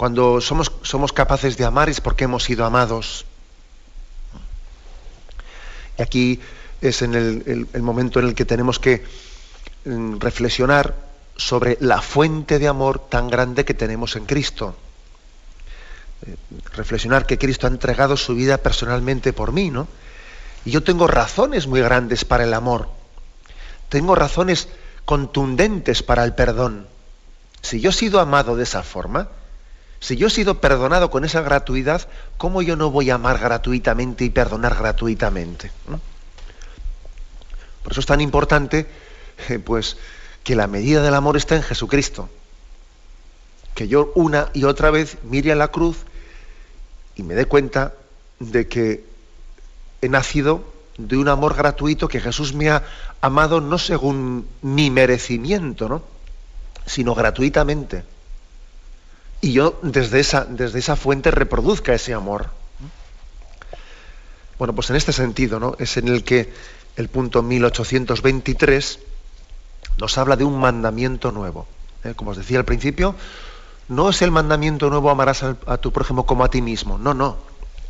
Cuando 0.00 0.40
somos, 0.40 0.72
somos 0.80 1.12
capaces 1.12 1.58
de 1.58 1.66
amar 1.66 1.90
es 1.90 2.00
porque 2.00 2.24
hemos 2.24 2.44
sido 2.44 2.64
amados. 2.64 3.26
Y 5.98 6.00
aquí 6.00 6.40
es 6.80 7.02
en 7.02 7.14
el, 7.14 7.82
momento 7.82 8.18
en 8.18 8.28
el 8.28 8.34
que 8.34 8.46
tenemos 8.46 8.78
que 8.78 9.04
mm, 9.84 10.16
reflexionar 10.16 10.96
sobre 11.36 11.76
la 11.80 12.00
fuente 12.00 12.58
de 12.58 12.66
amor 12.66 13.10
tan 13.10 13.28
grande 13.28 13.66
que 13.66 13.74
tenemos 13.74 14.16
en 14.16 14.24
Cristo. 14.24 14.74
Eh, 16.26 16.34
reflexionar 16.72 17.26
que 17.26 17.36
Cristo 17.36 17.66
ha 17.66 17.70
entregado 17.70 18.16
su 18.16 18.34
vida 18.34 18.56
personalmente 18.56 19.34
por 19.34 19.52
mí, 19.52 19.68
¿no? 19.68 19.86
Y 20.64 20.70
yo 20.70 20.82
tengo 20.82 21.08
razones 21.08 21.66
muy 21.66 21.82
grandes 21.82 22.24
para 22.24 22.44
el 22.44 22.54
amor. 22.54 22.88
Tengo 23.90 24.14
razones 24.14 24.68
contundentes 25.04 26.02
para 26.02 26.24
el 26.24 26.32
perdón. 26.32 26.86
Si 27.60 27.82
yo 27.82 27.90
he 27.90 27.92
sido 27.92 28.18
amado 28.18 28.56
de 28.56 28.62
esa 28.62 28.82
forma, 28.82 29.28
si 30.00 30.16
yo 30.16 30.28
he 30.28 30.30
sido 30.30 30.60
perdonado 30.60 31.10
con 31.10 31.24
esa 31.24 31.42
gratuidad, 31.42 32.08
¿cómo 32.38 32.62
yo 32.62 32.74
no 32.74 32.90
voy 32.90 33.10
a 33.10 33.14
amar 33.16 33.38
gratuitamente 33.38 34.24
y 34.24 34.30
perdonar 34.30 34.74
gratuitamente? 34.74 35.70
Por 37.82 37.92
eso 37.92 38.00
es 38.00 38.06
tan 38.06 38.22
importante 38.22 38.86
eh, 39.48 39.58
pues, 39.58 39.98
que 40.42 40.56
la 40.56 40.66
medida 40.66 41.02
del 41.02 41.14
amor 41.14 41.36
está 41.36 41.54
en 41.56 41.62
Jesucristo. 41.62 42.30
Que 43.74 43.88
yo 43.88 44.10
una 44.14 44.48
y 44.54 44.64
otra 44.64 44.90
vez 44.90 45.18
mire 45.22 45.52
a 45.52 45.56
la 45.56 45.68
cruz 45.68 45.98
y 47.14 47.22
me 47.22 47.34
dé 47.34 47.44
cuenta 47.44 47.94
de 48.38 48.68
que 48.68 49.04
he 50.00 50.08
nacido 50.08 50.64
de 50.96 51.18
un 51.18 51.28
amor 51.28 51.54
gratuito 51.54 52.08
que 52.08 52.20
Jesús 52.20 52.54
me 52.54 52.70
ha 52.70 52.84
amado 53.20 53.60
no 53.60 53.76
según 53.76 54.48
mi 54.62 54.90
merecimiento, 54.90 55.88
¿no? 55.88 56.02
sino 56.86 57.14
gratuitamente. 57.14 58.04
Y 59.40 59.52
yo 59.52 59.78
desde 59.82 60.20
esa, 60.20 60.44
desde 60.44 60.78
esa 60.78 60.96
fuente 60.96 61.30
reproduzca 61.30 61.94
ese 61.94 62.14
amor. 62.14 62.50
Bueno, 64.58 64.74
pues 64.74 64.90
en 64.90 64.96
este 64.96 65.12
sentido, 65.12 65.58
¿no? 65.58 65.74
Es 65.78 65.96
en 65.96 66.08
el 66.08 66.24
que 66.24 66.52
el 66.96 67.08
punto 67.08 67.42
1823 67.42 68.98
nos 69.98 70.18
habla 70.18 70.36
de 70.36 70.44
un 70.44 70.58
mandamiento 70.58 71.32
nuevo. 71.32 71.66
¿eh? 72.04 72.12
Como 72.14 72.32
os 72.32 72.36
decía 72.36 72.58
al 72.58 72.64
principio, 72.64 73.14
no 73.88 74.10
es 74.10 74.20
el 74.22 74.30
mandamiento 74.30 74.90
nuevo 74.90 75.10
amarás 75.10 75.42
a 75.42 75.76
tu 75.78 75.92
prójimo 75.92 76.26
como 76.26 76.44
a 76.44 76.50
ti 76.50 76.60
mismo. 76.60 76.98
No, 76.98 77.14
no. 77.14 77.38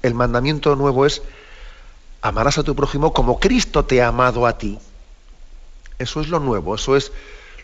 El 0.03 0.15
mandamiento 0.15 0.77
nuevo 0.77 1.07
es 1.07 1.23
amarás 2.23 2.59
a 2.59 2.63
tu 2.63 2.75
prójimo 2.75 3.13
como 3.13 3.39
Cristo 3.39 3.85
te 3.85 4.03
ha 4.03 4.09
amado 4.09 4.47
a 4.47 4.59
ti. 4.59 4.79
Eso 5.99 6.21
es 6.21 6.29
lo 6.29 6.41
nuevo, 6.41 6.75
eso 6.75 6.97
es 6.97 7.13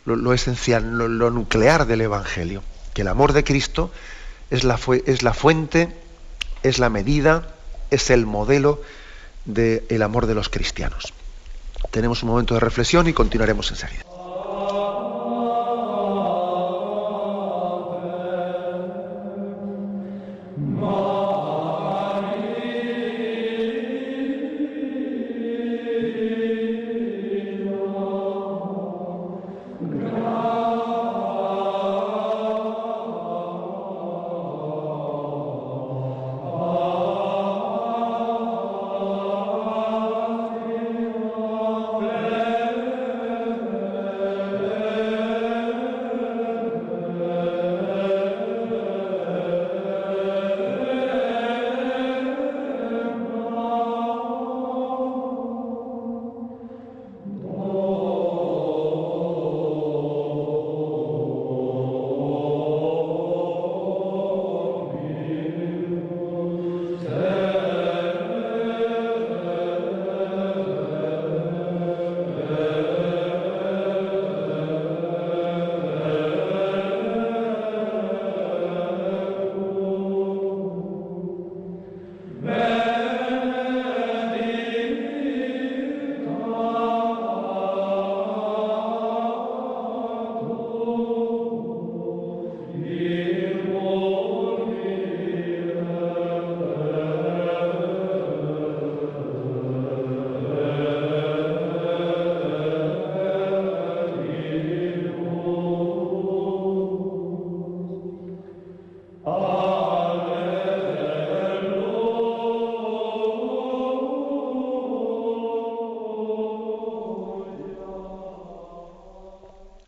lo, 0.04 0.32
esencial, 0.32 0.98
lo, 0.98 1.30
nuclear 1.30 1.86
del 1.86 2.02
Evangelio. 2.02 2.62
Que 2.96 3.02
el 3.02 3.08
amor 3.08 3.34
de 3.34 3.44
Cristo 3.44 3.90
es 4.50 4.64
la, 4.64 4.78
fuente, 4.78 5.94
es 6.62 6.78
la 6.78 6.88
medida, 6.88 7.46
es 7.90 8.08
el 8.08 8.24
modelo 8.24 8.80
del 9.44 10.00
amor 10.00 10.24
de 10.24 10.34
los 10.34 10.48
cristianos. 10.48 11.12
Tenemos 11.90 12.22
un 12.22 12.30
momento 12.30 12.54
de 12.54 12.60
reflexión 12.60 13.06
y 13.06 13.12
continuaremos 13.12 13.70
enseguida. 13.70 14.15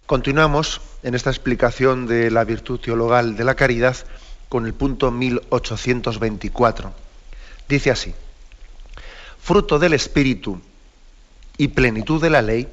Continuamos 0.08 0.80
en 1.02 1.14
esta 1.14 1.28
explicación 1.28 2.06
de 2.06 2.30
la 2.30 2.42
virtud 2.44 2.80
teologal 2.80 3.36
de 3.36 3.44
la 3.44 3.56
caridad 3.56 3.94
con 4.48 4.64
el 4.64 4.72
punto 4.72 5.10
1824. 5.10 6.94
Dice 7.68 7.90
así, 7.90 8.14
fruto 9.38 9.78
del 9.78 9.92
Espíritu 9.92 10.62
y 11.58 11.68
plenitud 11.68 12.22
de 12.22 12.30
la 12.30 12.40
ley, 12.40 12.68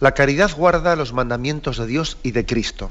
la 0.00 0.14
caridad 0.14 0.50
guarda 0.56 0.96
los 0.96 1.12
mandamientos 1.12 1.78
de 1.78 1.86
Dios 1.86 2.18
y 2.24 2.32
de 2.32 2.44
Cristo. 2.44 2.90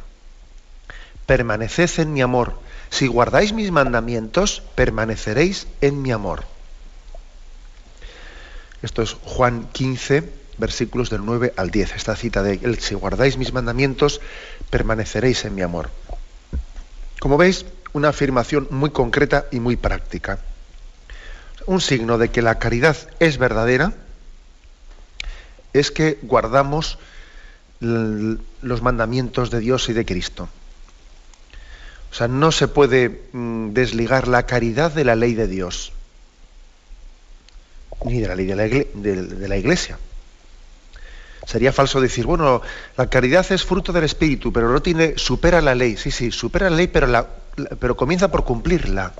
Permaneced 1.25 1.99
en 1.99 2.13
mi 2.13 2.21
amor. 2.21 2.57
Si 2.91 3.07
guardáis 3.07 3.51
mis 3.51 3.71
mandamientos, 3.71 4.63
permaneceréis 4.75 5.67
en 5.81 6.01
mi 6.01 6.13
amor. 6.13 6.45
Esto 8.81 9.01
es 9.01 9.17
Juan 9.21 9.67
15, 9.73 10.42
versículos 10.57 11.09
del 11.09 11.25
9 11.25 11.53
al 11.57 11.71
10. 11.71 11.95
Esta 11.95 12.15
cita 12.15 12.43
de 12.43 12.59
él, 12.63 12.79
si 12.79 12.95
guardáis 12.95 13.37
mis 13.37 13.53
mandamientos, 13.53 14.21
permaneceréis 14.69 15.45
en 15.45 15.55
mi 15.55 15.61
amor. 15.61 15.89
Como 17.19 17.37
veis, 17.37 17.65
una 17.93 18.09
afirmación 18.09 18.67
muy 18.71 18.89
concreta 18.89 19.45
y 19.51 19.59
muy 19.59 19.75
práctica. 19.77 20.39
Un 21.65 21.79
signo 21.79 22.17
de 22.17 22.29
que 22.29 22.41
la 22.41 22.59
caridad 22.59 22.97
es 23.19 23.37
verdadera 23.37 23.93
es 25.71 25.91
que 25.91 26.19
guardamos 26.21 26.99
los 27.79 28.81
mandamientos 28.81 29.51
de 29.51 29.59
Dios 29.59 29.89
y 29.89 29.93
de 29.93 30.05
Cristo. 30.05 30.49
O 32.11 32.15
sea, 32.15 32.27
no 32.27 32.51
se 32.51 32.67
puede 32.67 33.23
mm, 33.31 33.71
desligar 33.71 34.27
la 34.27 34.45
caridad 34.45 34.91
de 34.91 35.03
la 35.03 35.15
ley 35.15 35.33
de 35.33 35.47
Dios, 35.47 35.91
ni 38.05 38.19
de 38.19 38.27
la 38.27 38.35
ley 38.35 38.45
de 38.45 38.55
la, 38.55 38.63
de 38.67 39.47
la 39.47 39.57
Iglesia. 39.57 39.97
Sería 41.45 41.73
falso 41.73 41.99
decir, 41.99 42.25
bueno, 42.25 42.61
la 42.97 43.07
caridad 43.07 43.45
es 43.51 43.65
fruto 43.65 43.91
del 43.91 44.05
Espíritu, 44.05 44.53
pero 44.53 44.71
no 44.71 44.81
tiene, 44.81 45.17
supera 45.17 45.61
la 45.61 45.75
ley. 45.75 45.97
Sí, 45.97 46.09
sí, 46.09 46.31
supera 46.31 46.69
la 46.69 46.77
ley, 46.77 46.87
pero, 46.87 47.97
comienza 47.97 48.31
por 48.31 48.45
cumplirla. 48.45 49.13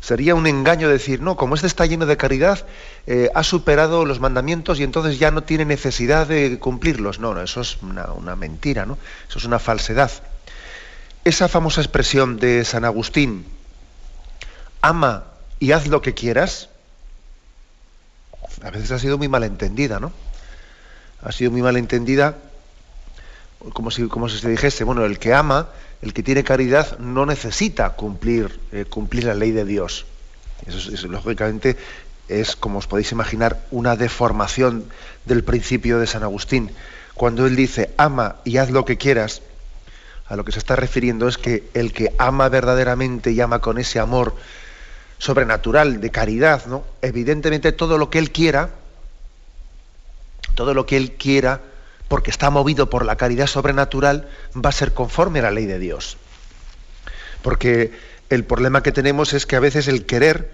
Sería 0.00 0.34
un 0.34 0.46
engaño 0.46 0.88
decir, 0.88 1.20
no, 1.20 1.36
como 1.36 1.54
este 1.54 1.66
está 1.66 1.86
lleno 1.86 2.06
de 2.06 2.16
caridad, 2.16 2.66
eh, 3.06 3.30
ha 3.34 3.44
superado 3.44 4.04
los 4.04 4.18
mandamientos 4.18 4.80
y 4.80 4.82
entonces 4.82 5.18
ya 5.18 5.30
no 5.30 5.44
tiene 5.44 5.64
necesidad 5.64 6.26
de 6.26 6.58
cumplirlos. 6.58 7.20
No, 7.20 7.34
no 7.34 7.42
eso 7.42 7.60
es 7.60 7.80
una, 7.82 8.06
una 8.12 8.34
mentira, 8.34 8.84
¿no? 8.84 8.98
Eso 9.28 9.38
es 9.38 9.44
una 9.44 9.60
falsedad. 9.60 10.10
Esa 11.24 11.46
famosa 11.46 11.82
expresión 11.82 12.38
de 12.38 12.64
San 12.64 12.84
Agustín, 12.84 13.46
ama 14.80 15.24
y 15.60 15.70
haz 15.70 15.86
lo 15.86 16.02
que 16.02 16.14
quieras, 16.14 16.68
a 18.62 18.70
veces 18.70 18.90
ha 18.92 18.98
sido 18.98 19.18
muy 19.18 19.28
malentendida, 19.28 20.00
¿no? 20.00 20.12
Ha 21.22 21.32
sido 21.32 21.50
muy 21.50 21.62
malentendida 21.62 22.36
como 23.72 23.90
si, 23.90 24.08
como 24.08 24.28
se 24.28 24.48
dijese, 24.48 24.84
bueno, 24.84 25.04
el 25.04 25.18
que 25.18 25.34
ama, 25.34 25.68
el 26.00 26.12
que 26.12 26.22
tiene 26.22 26.42
caridad, 26.42 26.98
no 26.98 27.26
necesita 27.26 27.90
cumplir, 27.90 28.58
eh, 28.72 28.84
cumplir 28.84 29.24
la 29.24 29.34
ley 29.34 29.52
de 29.52 29.64
Dios. 29.64 30.06
Eso, 30.66 31.08
lógicamente, 31.08 31.76
es, 32.28 32.56
como 32.56 32.78
os 32.78 32.86
podéis 32.86 33.12
imaginar, 33.12 33.60
una 33.70 33.96
deformación 33.96 34.84
del 35.24 35.44
principio 35.44 35.98
de 35.98 36.06
San 36.06 36.22
Agustín. 36.22 36.72
Cuando 37.14 37.46
él 37.46 37.56
dice, 37.56 37.92
ama 37.96 38.36
y 38.44 38.56
haz 38.56 38.70
lo 38.70 38.84
que 38.84 38.96
quieras, 38.96 39.42
a 40.26 40.36
lo 40.36 40.44
que 40.44 40.52
se 40.52 40.58
está 40.58 40.76
refiriendo 40.76 41.28
es 41.28 41.36
que 41.36 41.68
el 41.74 41.92
que 41.92 42.14
ama 42.18 42.48
verdaderamente 42.48 43.32
y 43.32 43.40
ama 43.40 43.60
con 43.60 43.78
ese 43.78 43.98
amor 43.98 44.34
sobrenatural, 45.22 46.00
de 46.00 46.10
caridad, 46.10 46.66
¿no? 46.66 46.82
Evidentemente 47.00 47.70
todo 47.70 47.96
lo 47.96 48.10
que 48.10 48.18
él 48.18 48.32
quiera, 48.32 48.70
todo 50.56 50.74
lo 50.74 50.84
que 50.84 50.96
él 50.96 51.12
quiera, 51.12 51.60
porque 52.08 52.32
está 52.32 52.50
movido 52.50 52.90
por 52.90 53.04
la 53.04 53.14
caridad 53.14 53.46
sobrenatural, 53.46 54.28
va 54.56 54.70
a 54.70 54.72
ser 54.72 54.92
conforme 54.94 55.38
a 55.38 55.42
la 55.42 55.52
ley 55.52 55.66
de 55.66 55.78
Dios. 55.78 56.16
Porque 57.40 57.92
el 58.30 58.42
problema 58.42 58.82
que 58.82 58.90
tenemos 58.90 59.32
es 59.32 59.46
que 59.46 59.54
a 59.54 59.60
veces 59.60 59.86
el 59.86 60.06
querer 60.06 60.50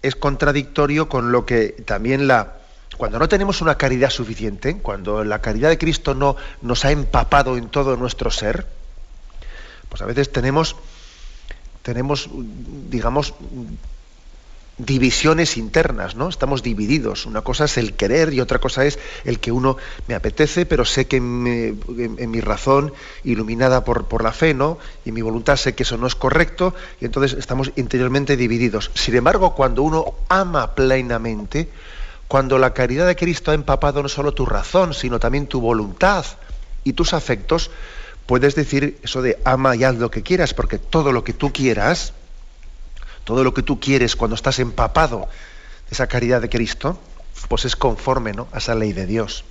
es 0.00 0.16
contradictorio 0.16 1.10
con 1.10 1.30
lo 1.30 1.44
que 1.44 1.68
también 1.84 2.26
la, 2.26 2.54
cuando 2.96 3.18
no 3.18 3.28
tenemos 3.28 3.60
una 3.60 3.76
caridad 3.76 4.08
suficiente, 4.08 4.78
cuando 4.78 5.24
la 5.24 5.42
caridad 5.42 5.68
de 5.68 5.76
Cristo 5.76 6.14
no 6.14 6.36
nos 6.62 6.86
ha 6.86 6.90
empapado 6.90 7.58
en 7.58 7.68
todo 7.68 7.98
nuestro 7.98 8.30
ser, 8.30 8.66
pues 9.90 10.00
a 10.00 10.06
veces 10.06 10.32
tenemos 10.32 10.74
tenemos, 11.84 12.30
digamos, 12.88 13.34
divisiones 14.78 15.58
internas, 15.58 16.16
¿no? 16.16 16.30
Estamos 16.30 16.62
divididos. 16.62 17.26
Una 17.26 17.42
cosa 17.42 17.66
es 17.66 17.76
el 17.76 17.92
querer 17.92 18.32
y 18.32 18.40
otra 18.40 18.58
cosa 18.58 18.86
es 18.86 18.98
el 19.24 19.38
que 19.38 19.52
uno 19.52 19.76
me 20.08 20.14
apetece, 20.14 20.64
pero 20.64 20.86
sé 20.86 21.06
que 21.06 21.18
en, 21.18 22.30
mi 22.30 22.40
razón, 22.40 22.94
iluminada 23.22 23.84
por, 23.84 24.06
por, 24.06 24.24
la 24.24 24.32
fe, 24.32 24.54
¿no? 24.54 24.78
Y 25.04 25.12
mi 25.12 25.20
voluntad 25.20 25.56
sé 25.56 25.74
que 25.74 25.82
eso 25.82 25.98
no 25.98 26.06
es 26.06 26.14
correcto, 26.14 26.74
y 27.02 27.04
entonces 27.04 27.38
estamos 27.38 27.70
interiormente 27.76 28.38
divididos. 28.38 28.90
Sin 28.94 29.14
embargo, 29.14 29.54
cuando 29.54 29.82
uno 29.82 30.14
ama 30.30 30.74
plenamente, 30.74 31.68
cuando 32.28 32.58
la 32.58 32.72
caridad 32.72 33.06
de 33.06 33.14
Cristo 33.14 33.50
ha 33.50 33.54
empapado 33.54 34.02
no 34.02 34.08
solo 34.08 34.32
tu 34.32 34.46
razón, 34.46 34.94
sino 34.94 35.20
también 35.20 35.48
tu 35.48 35.60
voluntad 35.60 36.24
y 36.82 36.94
tus 36.94 37.12
afectos, 37.12 37.70
puedes 38.26 38.54
decir 38.54 38.98
eso 39.02 39.22
de 39.22 39.38
ama 39.44 39.76
y 39.76 39.84
haz 39.84 39.96
lo 39.96 40.10
que 40.10 40.22
quieras, 40.22 40.54
porque 40.54 40.78
todo 40.78 41.12
lo 41.12 41.24
que 41.24 41.32
tú 41.32 41.52
quieras, 41.52 42.12
todo 43.24 43.44
lo 43.44 43.54
que 43.54 43.62
tú 43.62 43.80
quieres 43.80 44.16
cuando 44.16 44.34
estás 44.34 44.58
empapado 44.58 45.28
de 45.88 45.92
esa 45.94 46.06
caridad 46.06 46.40
de 46.40 46.48
Cristo, 46.48 46.98
pues 47.48 47.64
es 47.64 47.76
conforme 47.76 48.32
¿no? 48.32 48.48
a 48.52 48.58
esa 48.58 48.74
ley 48.74 48.92
de 48.92 49.06
Dios. 49.06 49.44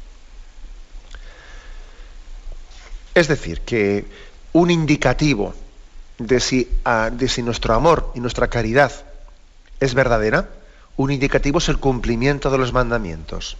Es 3.15 3.27
decir, 3.27 3.61
que 3.61 4.05
un 4.53 4.71
indicativo 4.71 5.53
de 6.17 6.39
si, 6.39 6.69
de 7.11 7.27
si 7.27 7.43
nuestro 7.43 7.73
amor 7.73 8.11
y 8.15 8.19
nuestra 8.19 8.47
caridad 8.47 8.91
es 9.79 9.93
verdadera, 9.93 10.49
un 10.97 11.11
indicativo 11.11 11.59
es 11.59 11.69
el 11.69 11.79
cumplimiento 11.79 12.49
de 12.49 12.57
los 12.57 12.73
mandamientos. 12.73 13.57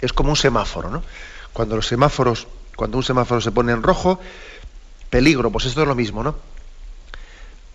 Es 0.00 0.12
como 0.12 0.30
un 0.30 0.36
semáforo, 0.36 0.90
¿no? 0.90 1.02
Cuando 1.52 1.76
los 1.76 1.86
semáforos 1.86 2.46
cuando 2.76 2.98
un 2.98 3.02
semáforo 3.02 3.40
se 3.40 3.50
pone 3.50 3.72
en 3.72 3.82
rojo, 3.82 4.20
peligro, 5.10 5.50
pues 5.50 5.64
esto 5.64 5.82
es 5.82 5.88
lo 5.88 5.94
mismo, 5.94 6.22
¿no? 6.22 6.36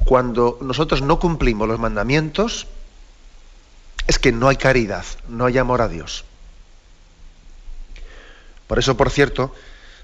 Cuando 0.06 0.58
nosotros 0.62 1.02
no 1.02 1.20
cumplimos 1.20 1.68
los 1.68 1.80
mandamientos, 1.80 2.68
es 4.08 4.20
que 4.20 4.32
no 4.32 4.48
hay 4.48 4.58
caridad, 4.58 5.06
no 5.28 5.46
hay 5.46 5.58
amor 5.58 5.82
a 5.82 5.88
Dios. 5.88 6.26
Por 8.68 8.80
eso, 8.80 8.96
por 8.96 9.10
cierto, 9.10 9.54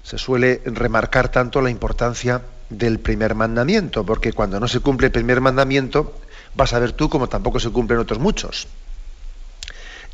se 0.02 0.18
suele 0.18 0.62
remarcar 0.64 1.30
tanto 1.30 1.60
la 1.60 1.70
importancia 1.70 2.42
del 2.70 2.98
primer 3.00 3.34
mandamiento, 3.34 4.04
porque 4.04 4.32
cuando 4.32 4.60
no 4.60 4.68
se 4.68 4.80
cumple 4.80 5.06
el 5.06 5.12
primer 5.12 5.40
mandamiento, 5.40 6.18
vas 6.54 6.74
a 6.74 6.78
ver 6.78 6.92
tú 6.92 7.08
como 7.08 7.28
tampoco 7.28 7.60
se 7.60 7.70
cumplen 7.70 7.98
otros 7.98 8.18
muchos. 8.18 8.68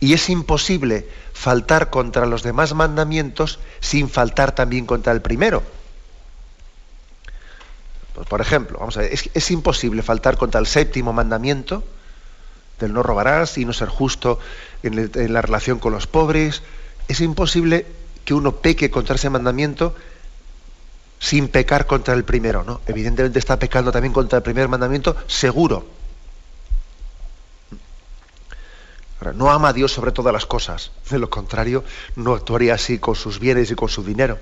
Y 0.01 0.15
es 0.15 0.29
imposible 0.29 1.09
faltar 1.33 1.91
contra 1.91 2.27
los 2.27 2.43
demás 2.43 2.75
mandamientos 2.75 3.59
sin 3.81 4.09
faltar 4.09 4.55
también 4.55 4.87
contra 4.87 5.13
el 5.13 5.23
primero. 5.23 5.63
Pues, 8.15 8.27
por 8.29 8.41
ejemplo, 8.41 8.79
vamos 8.79 8.97
a 8.97 9.01
ver, 9.01 9.13
es, 9.13 9.51
imposible 9.51 10.03
faltar 10.03 10.37
contra 10.37 10.61
el 10.61 10.67
séptimo 10.67 11.13
mandamiento 11.13 11.83
del 12.79 12.93
no 12.93 13.03
robarás 13.03 13.59
y 13.59 13.65
no 13.65 13.73
ser 13.73 13.89
justo 13.89 14.39
en, 14.83 15.11
en 15.15 15.33
la 15.33 15.43
relación 15.43 15.79
con 15.79 15.93
los 15.93 16.07
pobres. 16.07 16.63
Es 17.09 17.21
imposible 17.21 17.87
que 18.25 18.35
uno 18.35 18.57
peque 18.57 18.91
contra 18.91 19.17
ese 19.17 19.31
mandamiento 19.31 19.95
sin 21.19 21.49
pecar 21.49 21.87
contra 21.87 22.15
el 22.15 22.25
primero, 22.25 22.65
¿no? 22.65 22.81
Evidentemente 22.87 23.39
está 23.39 23.59
pecando 23.59 23.91
también 23.91 24.13
contra 24.13 24.39
el 24.39 24.43
primer 24.43 24.69
mandamiento, 24.69 25.17
seguro. 25.27 25.87
No 29.33 29.51
ama 29.51 29.69
a 29.69 29.73
Dios 29.73 29.93
sobre 29.93 30.13
todas 30.13 30.33
las 30.33 30.47
cosas. 30.47 30.91
De 31.11 31.19
lo 31.19 31.31
contrario, 31.31 31.85
no 32.17 32.35
actuaría 32.35 32.75
así 32.75 32.99
con 32.99 33.15
sus 33.15 33.39
bienes 33.39 33.71
y 33.71 33.75
con 33.75 33.89
su 33.89 34.05
dinero. 34.05 34.39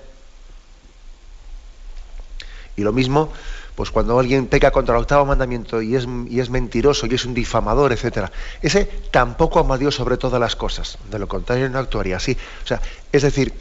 Y 2.76 2.82
lo 2.82 2.92
mismo, 2.92 3.30
pues 3.74 3.90
cuando 3.90 4.18
alguien 4.18 4.46
peca 4.46 4.70
contra 4.70 4.94
el 4.94 5.02
octavo 5.02 5.26
mandamiento 5.26 5.82
y 5.82 5.94
es, 5.94 6.06
y 6.28 6.40
es 6.40 6.50
mentiroso 6.50 7.06
y 7.06 7.14
es 7.14 7.24
un 7.24 7.34
difamador, 7.34 7.92
etc. 7.92 8.30
Ese 8.60 8.86
tampoco 9.10 9.60
ama 9.60 9.74
a 9.74 9.78
Dios 9.78 9.94
sobre 9.94 10.16
todas 10.16 10.40
las 10.40 10.56
cosas. 10.56 10.98
De 11.10 11.18
lo 11.18 11.28
contrario, 11.28 11.68
no 11.68 11.78
actuaría 11.78 12.16
así. 12.16 12.36
O 12.64 12.66
sea, 12.66 12.80
es 13.12 13.22
decir, 13.22 13.52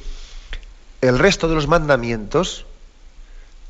el 1.02 1.20
resto 1.20 1.48
de 1.48 1.56
los 1.56 1.68
mandamientos, 1.68 2.66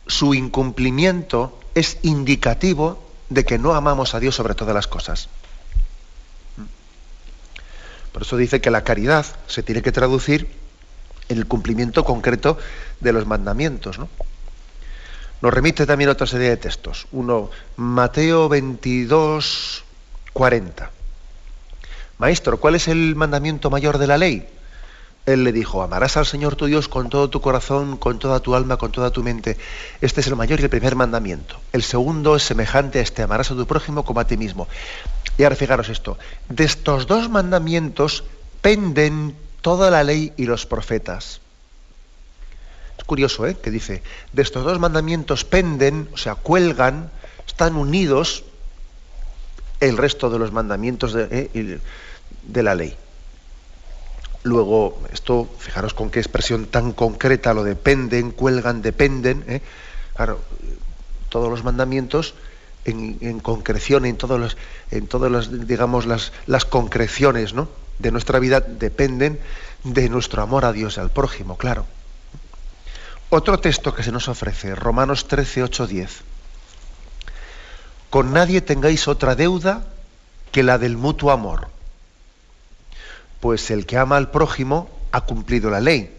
su 0.07 0.33
incumplimiento 0.33 1.57
es 1.75 1.97
indicativo 2.01 3.01
de 3.29 3.45
que 3.45 3.57
no 3.57 3.73
amamos 3.73 4.13
a 4.13 4.19
Dios 4.19 4.35
sobre 4.35 4.55
todas 4.55 4.75
las 4.75 4.87
cosas. 4.87 5.29
Por 8.11 8.23
eso 8.23 8.37
dice 8.37 8.61
que 8.61 8.71
la 8.71 8.83
caridad 8.83 9.25
se 9.47 9.63
tiene 9.63 9.81
que 9.81 9.91
traducir 9.91 10.47
en 11.29 11.37
el 11.37 11.47
cumplimiento 11.47 12.03
concreto 12.03 12.57
de 12.99 13.13
los 13.13 13.25
mandamientos. 13.25 13.97
¿no? 13.97 14.09
Nos 15.41 15.53
remite 15.53 15.85
también 15.85 16.09
otra 16.09 16.27
serie 16.27 16.49
de 16.49 16.57
textos. 16.57 17.07
Uno, 17.11 17.49
Mateo 17.77 18.49
22, 18.49 19.83
40. 20.33 20.91
Maestro, 22.19 22.59
¿cuál 22.59 22.75
es 22.75 22.87
el 22.87 23.15
mandamiento 23.15 23.69
mayor 23.69 23.97
de 23.97 24.07
la 24.07 24.17
ley? 24.17 24.47
Él 25.25 25.43
le 25.43 25.51
dijo, 25.51 25.83
amarás 25.83 26.17
al 26.17 26.25
Señor 26.25 26.55
tu 26.55 26.65
Dios 26.65 26.87
con 26.87 27.09
todo 27.09 27.29
tu 27.29 27.41
corazón, 27.41 27.97
con 27.97 28.17
toda 28.17 28.39
tu 28.39 28.55
alma, 28.55 28.77
con 28.77 28.91
toda 28.91 29.11
tu 29.11 29.21
mente. 29.21 29.57
Este 30.01 30.21
es 30.21 30.27
el 30.27 30.35
mayor 30.35 30.59
y 30.59 30.63
el 30.63 30.69
primer 30.69 30.95
mandamiento. 30.95 31.59
El 31.73 31.83
segundo 31.83 32.35
es 32.35 32.43
semejante 32.43 32.99
a 32.99 33.01
este, 33.03 33.21
amarás 33.21 33.51
a 33.51 33.55
tu 33.55 33.67
prójimo 33.67 34.03
como 34.03 34.19
a 34.19 34.25
ti 34.25 34.35
mismo. 34.35 34.67
Y 35.37 35.43
ahora 35.43 35.55
fijaros 35.55 35.89
esto, 35.89 36.17
de 36.49 36.63
estos 36.63 37.05
dos 37.05 37.29
mandamientos 37.29 38.23
penden 38.61 39.35
toda 39.61 39.91
la 39.91 40.03
ley 40.03 40.33
y 40.37 40.45
los 40.45 40.65
profetas. 40.65 41.39
Es 42.97 43.03
curioso, 43.03 43.45
¿eh? 43.45 43.55
Que 43.55 43.69
dice, 43.69 44.01
de 44.33 44.41
estos 44.41 44.63
dos 44.63 44.79
mandamientos 44.79 45.45
penden, 45.45 46.09
o 46.13 46.17
sea, 46.17 46.35
cuelgan, 46.35 47.11
están 47.47 47.75
unidos 47.75 48.43
el 49.79 49.97
resto 49.97 50.29
de 50.29 50.39
los 50.39 50.51
mandamientos 50.51 51.13
de, 51.13 51.27
eh, 51.31 51.79
de 52.43 52.63
la 52.63 52.75
ley. 52.75 52.95
Luego, 54.43 54.99
esto, 55.13 55.47
fijaros 55.59 55.93
con 55.93 56.09
qué 56.09 56.19
expresión 56.19 56.65
tan 56.65 56.93
concreta 56.93 57.53
lo 57.53 57.63
dependen, 57.63 58.31
cuelgan, 58.31 58.81
dependen. 58.81 59.43
¿eh? 59.47 59.61
Claro, 60.15 60.39
todos 61.29 61.49
los 61.49 61.63
mandamientos 61.63 62.33
en, 62.85 63.39
concreción, 63.39 64.05
en 64.05 64.17
todos 64.17 64.39
los, 64.39 64.57
en 64.89 65.07
todas 65.07 65.31
las, 65.31 65.67
digamos, 65.67 66.07
las, 66.07 66.33
las 66.47 66.65
concreciones 66.65 67.53
¿no? 67.53 67.69
de 67.99 68.11
nuestra 68.11 68.39
vida 68.39 68.61
dependen 68.61 69.39
de 69.83 70.09
nuestro 70.09 70.41
amor 70.41 70.65
a 70.65 70.73
Dios 70.73 70.97
y 70.97 70.99
al 70.99 71.11
prójimo, 71.11 71.57
claro. 71.57 71.85
Otro 73.29 73.59
texto 73.59 73.93
que 73.93 74.03
se 74.03 74.11
nos 74.11 74.27
ofrece, 74.27 74.75
Romanos 74.75 75.27
13, 75.27 75.63
8, 75.63 75.87
10. 75.87 76.21
Con 78.09 78.33
nadie 78.33 78.61
tengáis 78.61 79.07
otra 79.07 79.35
deuda 79.35 79.87
que 80.51 80.63
la 80.63 80.77
del 80.77 80.97
mutuo 80.97 81.31
amor 81.31 81.69
pues 83.41 83.69
el 83.71 83.85
que 83.85 83.97
ama 83.97 84.15
al 84.15 84.31
prójimo 84.31 84.89
ha 85.11 85.21
cumplido 85.21 85.69
la 85.69 85.81
ley. 85.81 86.15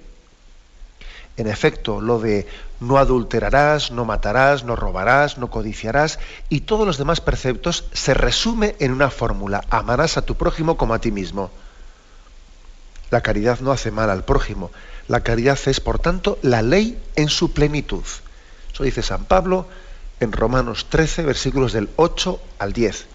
En 1.38 1.46
efecto, 1.46 2.02
lo 2.02 2.18
de 2.18 2.46
no 2.80 2.98
adulterarás, 2.98 3.90
no 3.90 4.04
matarás, 4.04 4.64
no 4.64 4.76
robarás, 4.76 5.38
no 5.38 5.48
codiciarás 5.48 6.18
y 6.50 6.62
todos 6.62 6.86
los 6.86 6.98
demás 6.98 7.22
preceptos 7.22 7.86
se 7.92 8.12
resume 8.12 8.76
en 8.80 8.92
una 8.92 9.08
fórmula, 9.08 9.64
amarás 9.70 10.18
a 10.18 10.26
tu 10.26 10.34
prójimo 10.34 10.76
como 10.76 10.92
a 10.92 10.98
ti 10.98 11.10
mismo. 11.10 11.50
La 13.10 13.22
caridad 13.22 13.60
no 13.60 13.72
hace 13.72 13.90
mal 13.90 14.10
al 14.10 14.24
prójimo, 14.24 14.70
la 15.08 15.20
caridad 15.20 15.58
es, 15.66 15.80
por 15.80 15.98
tanto, 15.98 16.38
la 16.42 16.60
ley 16.60 17.00
en 17.16 17.28
su 17.28 17.52
plenitud. 17.52 18.04
Eso 18.72 18.84
dice 18.84 19.02
San 19.02 19.24
Pablo 19.24 19.66
en 20.20 20.32
Romanos 20.32 20.86
13, 20.88 21.22
versículos 21.22 21.72
del 21.72 21.88
8 21.96 22.40
al 22.58 22.72
10. 22.72 23.06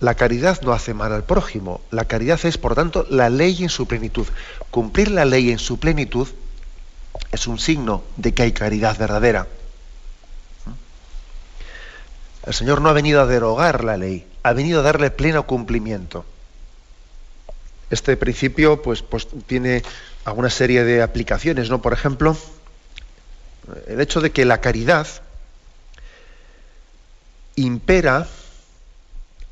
La 0.00 0.14
caridad 0.14 0.60
no 0.62 0.72
hace 0.72 0.92
mal 0.92 1.12
al 1.12 1.24
prójimo. 1.24 1.80
La 1.90 2.04
caridad 2.04 2.38
es, 2.44 2.58
por 2.58 2.74
tanto, 2.74 3.06
la 3.08 3.30
ley 3.30 3.62
en 3.62 3.70
su 3.70 3.86
plenitud. 3.86 4.26
Cumplir 4.70 5.10
la 5.10 5.24
ley 5.24 5.50
en 5.50 5.58
su 5.58 5.78
plenitud 5.78 6.28
es 7.32 7.46
un 7.46 7.58
signo 7.58 8.02
de 8.16 8.34
que 8.34 8.42
hay 8.42 8.52
caridad 8.52 8.98
verdadera. 8.98 9.46
El 12.44 12.54
Señor 12.54 12.80
no 12.80 12.88
ha 12.88 12.92
venido 12.92 13.20
a 13.20 13.26
derogar 13.26 13.82
la 13.82 13.96
ley, 13.96 14.24
ha 14.42 14.52
venido 14.52 14.80
a 14.80 14.82
darle 14.82 15.10
pleno 15.10 15.46
cumplimiento. 15.46 16.24
Este 17.90 18.16
principio 18.16 18.82
pues, 18.82 19.02
pues 19.02 19.26
tiene 19.46 19.82
alguna 20.24 20.50
serie 20.50 20.84
de 20.84 21.02
aplicaciones, 21.02 21.70
¿no? 21.70 21.82
Por 21.82 21.92
ejemplo, 21.92 22.36
el 23.88 24.00
hecho 24.00 24.20
de 24.20 24.30
que 24.30 24.44
la 24.44 24.60
caridad 24.60 25.06
impera 27.56 28.28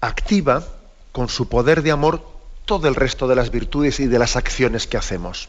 activa 0.07 0.63
con 1.13 1.29
su 1.29 1.49
poder 1.49 1.83
de 1.83 1.91
amor 1.91 2.27
todo 2.65 2.89
el 2.89 2.95
resto 2.95 3.29
de 3.29 3.37
las 3.37 3.51
virtudes 3.51 4.01
y 4.01 4.07
de 4.07 4.19
las 4.19 4.37
acciones 4.37 4.87
que 4.87 4.97
hacemos. 4.97 5.49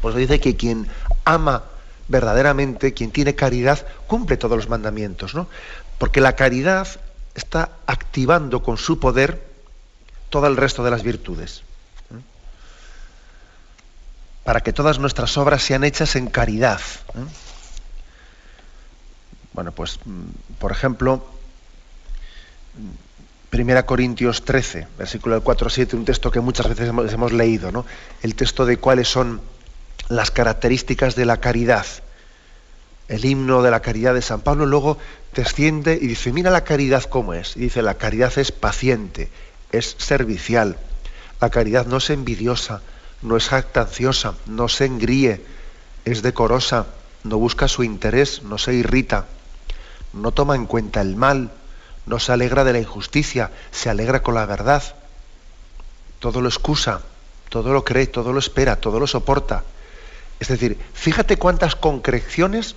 Pues 0.00 0.14
dice 0.14 0.40
que 0.40 0.56
quien 0.56 0.88
ama 1.24 1.64
verdaderamente, 2.08 2.94
quien 2.94 3.10
tiene 3.10 3.34
caridad, 3.34 3.84
cumple 4.06 4.36
todos 4.36 4.56
los 4.56 4.68
mandamientos, 4.68 5.34
¿no? 5.34 5.48
Porque 5.98 6.20
la 6.20 6.36
caridad 6.36 6.86
está 7.34 7.70
activando 7.86 8.62
con 8.62 8.78
su 8.78 8.98
poder 8.98 9.44
todo 10.30 10.46
el 10.46 10.56
resto 10.56 10.84
de 10.84 10.90
las 10.90 11.02
virtudes. 11.02 11.62
Para 14.44 14.60
que 14.60 14.72
todas 14.72 14.98
nuestras 14.98 15.36
obras 15.36 15.62
sean 15.62 15.82
hechas 15.82 16.14
en 16.14 16.28
caridad. 16.28 16.80
Bueno, 19.52 19.72
pues, 19.72 19.98
mm, 20.04 20.56
por 20.58 20.70
ejemplo, 20.70 21.24
Primera 23.50 23.86
Corintios 23.86 24.44
13, 24.44 24.88
versículo 24.98 25.42
4-7, 25.42 25.94
un 25.94 26.04
texto 26.04 26.30
que 26.30 26.40
muchas 26.40 26.68
veces 26.68 26.88
hemos, 26.88 27.32
leído, 27.32 27.72
¿no? 27.72 27.86
El 28.22 28.34
texto 28.34 28.66
de 28.66 28.76
cuáles 28.76 29.08
son 29.08 29.40
las 30.08 30.30
características 30.30 31.14
de 31.14 31.24
la 31.24 31.38
caridad. 31.38 31.86
El 33.08 33.24
himno 33.24 33.62
de 33.62 33.70
la 33.70 33.80
caridad 33.80 34.14
de 34.14 34.22
San 34.22 34.40
Pablo 34.40 34.66
luego 34.66 34.98
desciende 35.34 35.98
y 36.00 36.06
dice, 36.06 36.32
mira 36.32 36.50
la 36.50 36.64
caridad 36.64 37.04
cómo 37.04 37.34
es. 37.34 37.56
Y 37.56 37.60
dice, 37.60 37.82
la 37.82 37.94
caridad 37.94 38.36
es 38.36 38.52
paciente, 38.52 39.30
es 39.72 39.96
servicial. 39.98 40.76
La 41.40 41.50
caridad 41.50 41.86
no 41.86 41.98
es 41.98 42.10
envidiosa, 42.10 42.82
no 43.22 43.36
es 43.36 43.48
jactanciosa, 43.48 44.34
no 44.46 44.68
se 44.68 44.86
engríe, 44.86 45.40
es 46.04 46.22
decorosa, 46.22 46.86
no 47.24 47.38
busca 47.38 47.68
su 47.68 47.84
interés, 47.84 48.42
no 48.42 48.58
se 48.58 48.74
irrita, 48.74 49.26
no 50.12 50.32
toma 50.32 50.56
en 50.56 50.66
cuenta 50.66 51.00
el 51.00 51.16
mal, 51.16 51.50
no 52.06 52.20
se 52.20 52.32
alegra 52.32 52.64
de 52.64 52.72
la 52.72 52.78
injusticia, 52.78 53.50
se 53.72 53.90
alegra 53.90 54.22
con 54.22 54.34
la 54.34 54.46
verdad. 54.46 54.82
Todo 56.20 56.40
lo 56.40 56.48
excusa, 56.48 57.02
todo 57.48 57.72
lo 57.72 57.84
cree, 57.84 58.06
todo 58.06 58.32
lo 58.32 58.38
espera, 58.38 58.76
todo 58.76 59.00
lo 59.00 59.06
soporta. 59.06 59.64
Es 60.38 60.48
decir, 60.48 60.78
fíjate 60.94 61.36
cuántas 61.36 61.74
concreciones 61.74 62.76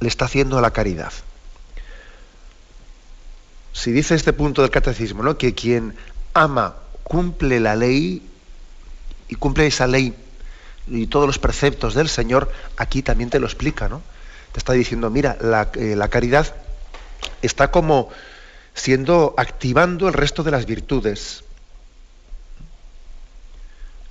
le 0.00 0.08
está 0.08 0.24
haciendo 0.24 0.58
a 0.58 0.62
la 0.62 0.72
caridad. 0.72 1.12
Si 3.72 3.92
dice 3.92 4.14
este 4.14 4.32
punto 4.32 4.62
del 4.62 4.70
catecismo, 4.70 5.22
¿no? 5.22 5.38
que 5.38 5.54
quien 5.54 5.94
ama 6.34 6.76
cumple 7.02 7.60
la 7.60 7.76
ley 7.76 8.28
y 9.28 9.34
cumple 9.34 9.66
esa 9.66 9.86
ley 9.86 10.14
y 10.86 11.06
todos 11.06 11.26
los 11.26 11.38
preceptos 11.38 11.94
del 11.94 12.08
Señor, 12.08 12.50
aquí 12.76 13.02
también 13.02 13.30
te 13.30 13.38
lo 13.38 13.46
explica, 13.46 13.88
¿no? 13.88 14.02
Te 14.52 14.58
está 14.58 14.72
diciendo, 14.72 15.10
mira, 15.10 15.38
la, 15.40 15.70
eh, 15.74 15.94
la 15.96 16.08
caridad 16.08 16.54
está 17.42 17.70
como 17.70 18.10
siendo 18.74 19.34
activando 19.36 20.08
el 20.08 20.14
resto 20.14 20.42
de 20.42 20.50
las 20.50 20.66
virtudes. 20.66 21.44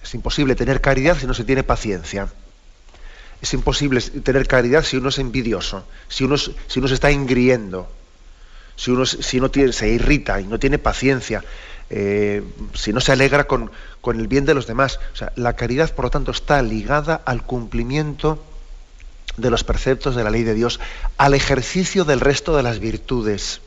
Es 0.03 0.13
imposible 0.13 0.55
tener 0.55 0.81
caridad 0.81 1.17
si 1.17 1.27
no 1.27 1.33
se 1.33 1.43
tiene 1.43 1.63
paciencia. 1.63 2.27
Es 3.41 3.53
imposible 3.53 4.01
tener 4.01 4.47
caridad 4.47 4.83
si 4.83 4.97
uno 4.97 5.09
es 5.09 5.17
envidioso, 5.17 5.85
si 6.07 6.23
uno, 6.23 6.37
si 6.37 6.77
uno 6.77 6.87
se 6.87 6.93
está 6.93 7.11
ingriendo, 7.11 7.91
si 8.75 8.91
uno, 8.91 9.05
si 9.05 9.41
tiene, 9.49 9.73
se 9.73 9.89
irrita 9.89 10.39
y 10.39 10.45
no 10.45 10.59
tiene 10.59 10.77
paciencia, 10.77 11.43
eh, 11.89 12.43
si 12.73 12.93
no 12.93 13.01
se 13.01 13.11
alegra 13.11 13.45
con, 13.45 13.71
con, 13.99 14.19
el 14.19 14.27
bien 14.27 14.45
de 14.45 14.53
los 14.53 14.67
demás. 14.67 14.99
La 15.35 15.55
caridad, 15.55 15.93
por 15.93 16.05
lo 16.05 16.11
tanto, 16.11 16.31
está 16.31 16.61
ligada 16.61 17.21
al 17.25 17.43
cumplimiento 17.43 18.43
de 19.37 19.49
los 19.49 19.63
preceptos 19.63 20.15
de 20.15 20.23
la 20.23 20.29
ley 20.29 20.43
de 20.43 20.53
Dios, 20.53 20.79
al 21.17 21.33
ejercicio 21.33 22.05
del 22.05 22.19
resto 22.19 22.55
de 22.55 22.63
las 22.63 22.79
virtudes. 22.79 23.61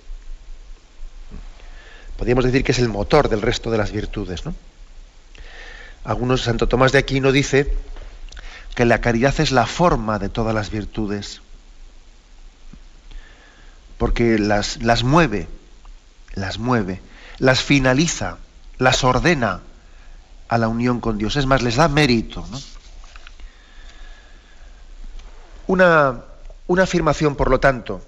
Podríamos 2.17 2.45
decir 2.45 2.65
que 2.65 2.73
es 2.73 2.79
el 2.79 2.89
motor 2.89 3.29
del 3.29 3.43
resto 3.43 3.71
de 3.71 3.79
las 3.79 3.93
virtudes. 3.93 4.45
¿no? 4.45 4.55
Algunos, 6.05 6.43
Santo 6.43 6.69
Tomás 6.69 6.93
de 6.93 6.99
Aquino 6.99 7.33
dice 7.33 7.75
que 8.75 8.85
la 8.85 9.01
caridad 9.01 9.39
es 9.41 9.53
la 9.53 9.67
forma 9.67 10.19
de 10.19 10.29
todas 10.29 10.55
las 10.55 10.71
virtudes, 10.71 11.41
porque 13.99 14.39
las, 14.39 14.83
las 14.83 15.03
mueve, 15.03 15.49
las 16.35 16.59
mueve, 16.59 17.01
las 17.39 17.63
finaliza, 17.63 18.39
las 18.79 19.05
ordena 19.05 19.61
a 20.49 20.59
la 20.59 20.69
unión 20.69 21.01
con 21.01 21.19
Dios. 21.19 21.37
Es 21.37 21.47
más, 21.47 21.63
les 21.63 21.77
da 21.77 21.89
mérito. 21.89 22.47
¿no? 22.51 22.61
Una, 25.67 26.25
afirmación, 26.79 27.37
por 27.37 27.51
lo 27.51 27.59
tanto, 27.59 28.03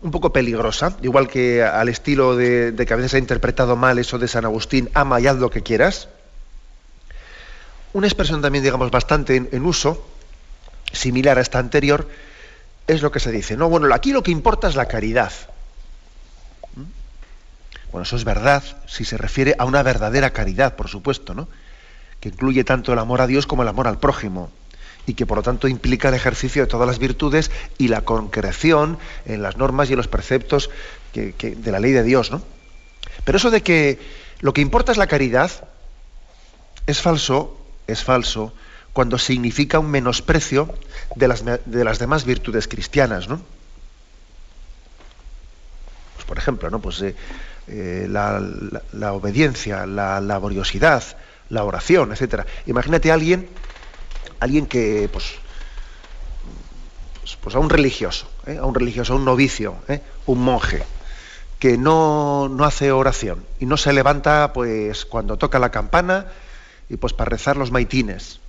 un 0.00 0.10
poco 0.10 0.32
peligrosa, 0.32 0.96
igual 1.02 1.28
que 1.28 1.62
al 1.62 1.88
estilo 1.88 2.36
de, 2.36 2.74
que 2.86 2.92
a 2.92 2.96
veces 2.96 3.14
ha 3.14 3.18
interpretado 3.18 3.76
mal 3.76 3.98
eso 3.98 4.18
de 4.18 4.28
San 4.28 4.44
Agustín, 4.44 4.90
ama 4.94 5.20
y 5.20 5.26
haz 5.26 5.36
lo 5.36 5.50
que 5.50 5.62
quieras. 5.62 6.08
Una 7.92 8.06
expresión 8.06 8.42
también, 8.42 8.64
digamos, 8.64 8.90
bastante 8.90 9.36
en, 9.36 9.64
uso, 9.64 10.06
similar 10.92 11.38
a 11.38 11.42
esta 11.42 11.58
anterior, 11.58 12.08
es 12.86 13.02
lo 13.02 13.10
que 13.10 13.20
se 13.20 13.32
dice. 13.32 13.56
No, 13.56 13.68
bueno, 13.68 13.92
aquí 13.92 14.12
lo 14.12 14.22
que 14.22 14.30
importa 14.30 14.68
es 14.68 14.76
la 14.76 14.86
caridad. 14.86 15.32
¿Mm? 16.76 16.82
Bueno, 17.90 18.02
eso 18.02 18.16
es 18.16 18.24
verdad 18.24 18.62
si 18.86 19.04
se 19.04 19.16
refiere 19.16 19.54
a 19.58 19.64
una 19.64 19.82
verdadera 19.82 20.30
caridad, 20.30 20.76
por 20.76 20.88
supuesto, 20.88 21.34
¿no? 21.34 21.48
Que 22.20 22.28
incluye 22.28 22.64
tanto 22.64 22.92
el 22.92 22.98
amor 22.98 23.20
a 23.20 23.26
Dios 23.26 23.46
como 23.46 23.62
el 23.62 23.68
amor 23.68 23.86
al 23.86 23.98
prójimo 23.98 24.50
y 25.06 25.14
que 25.14 25.26
por 25.26 25.38
lo 25.38 25.42
tanto 25.42 25.68
implica 25.68 26.08
el 26.08 26.14
ejercicio 26.14 26.62
de 26.62 26.68
todas 26.68 26.86
las 26.86 26.98
virtudes 26.98 27.50
y 27.78 27.88
la 27.88 28.02
concreción 28.02 28.98
en 29.26 29.42
las 29.42 29.56
normas 29.56 29.88
y 29.88 29.92
en 29.92 29.98
los 29.98 30.08
preceptos 30.08 30.70
de 31.14 31.72
la 31.72 31.80
ley 31.80 31.92
de 31.92 32.02
Dios. 32.02 32.30
¿no? 32.30 32.42
Pero 33.24 33.38
eso 33.38 33.50
de 33.50 33.62
que 33.62 33.98
lo 34.40 34.52
que 34.52 34.60
importa 34.60 34.92
es 34.92 34.98
la 34.98 35.06
caridad 35.06 35.50
es 36.86 37.00
falso 37.00 37.60
es 37.86 38.02
falso 38.02 38.52
cuando 38.92 39.18
significa 39.18 39.78
un 39.78 39.90
menosprecio 39.90 40.72
de 41.16 41.28
las, 41.28 41.44
de 41.44 41.84
las 41.84 41.98
demás 41.98 42.24
virtudes 42.24 42.68
cristianas, 42.68 43.28
¿no? 43.28 43.40
Pues, 46.14 46.24
por 46.26 46.38
ejemplo, 46.38 46.70
¿no? 46.70 46.80
Pues, 46.80 47.02
eh, 47.02 47.14
eh, 47.66 48.06
la, 48.08 48.40
la, 48.92 49.12
obediencia, 49.12 49.84
la 49.86 50.20
laboriosidad, 50.20 51.02
la 51.50 51.64
oración, 51.64 52.12
etcétera. 52.12 52.46
Imagínate 52.66 53.10
a 53.10 53.14
alguien, 53.14 53.48
alguien 54.44 54.66
que, 54.66 55.08
pues, 55.10 55.24
pues, 57.20 57.36
pues 57.40 57.54
a 57.54 57.58
un 57.58 57.70
religioso, 57.70 58.28
¿eh? 58.46 58.58
a 58.58 58.66
un 58.66 58.74
religioso, 58.74 59.14
a 59.14 59.16
un 59.16 59.24
novicio, 59.24 59.76
un 60.26 60.42
monje, 60.42 60.84
que 61.58 61.78
no, 61.78 62.48
no, 62.50 62.64
hace 62.64 62.92
oración 62.92 63.44
y 63.58 63.66
no 63.66 63.78
se 63.78 63.92
levanta, 63.92 64.52
pues, 64.52 65.06
cuando 65.06 65.38
toca 65.38 65.58
la 65.58 65.70
campana 65.70 66.26
y 66.90 66.98
pues 66.98 67.14
para 67.14 67.30
rezar 67.30 67.56
los 67.56 67.70
maitines 67.70 68.40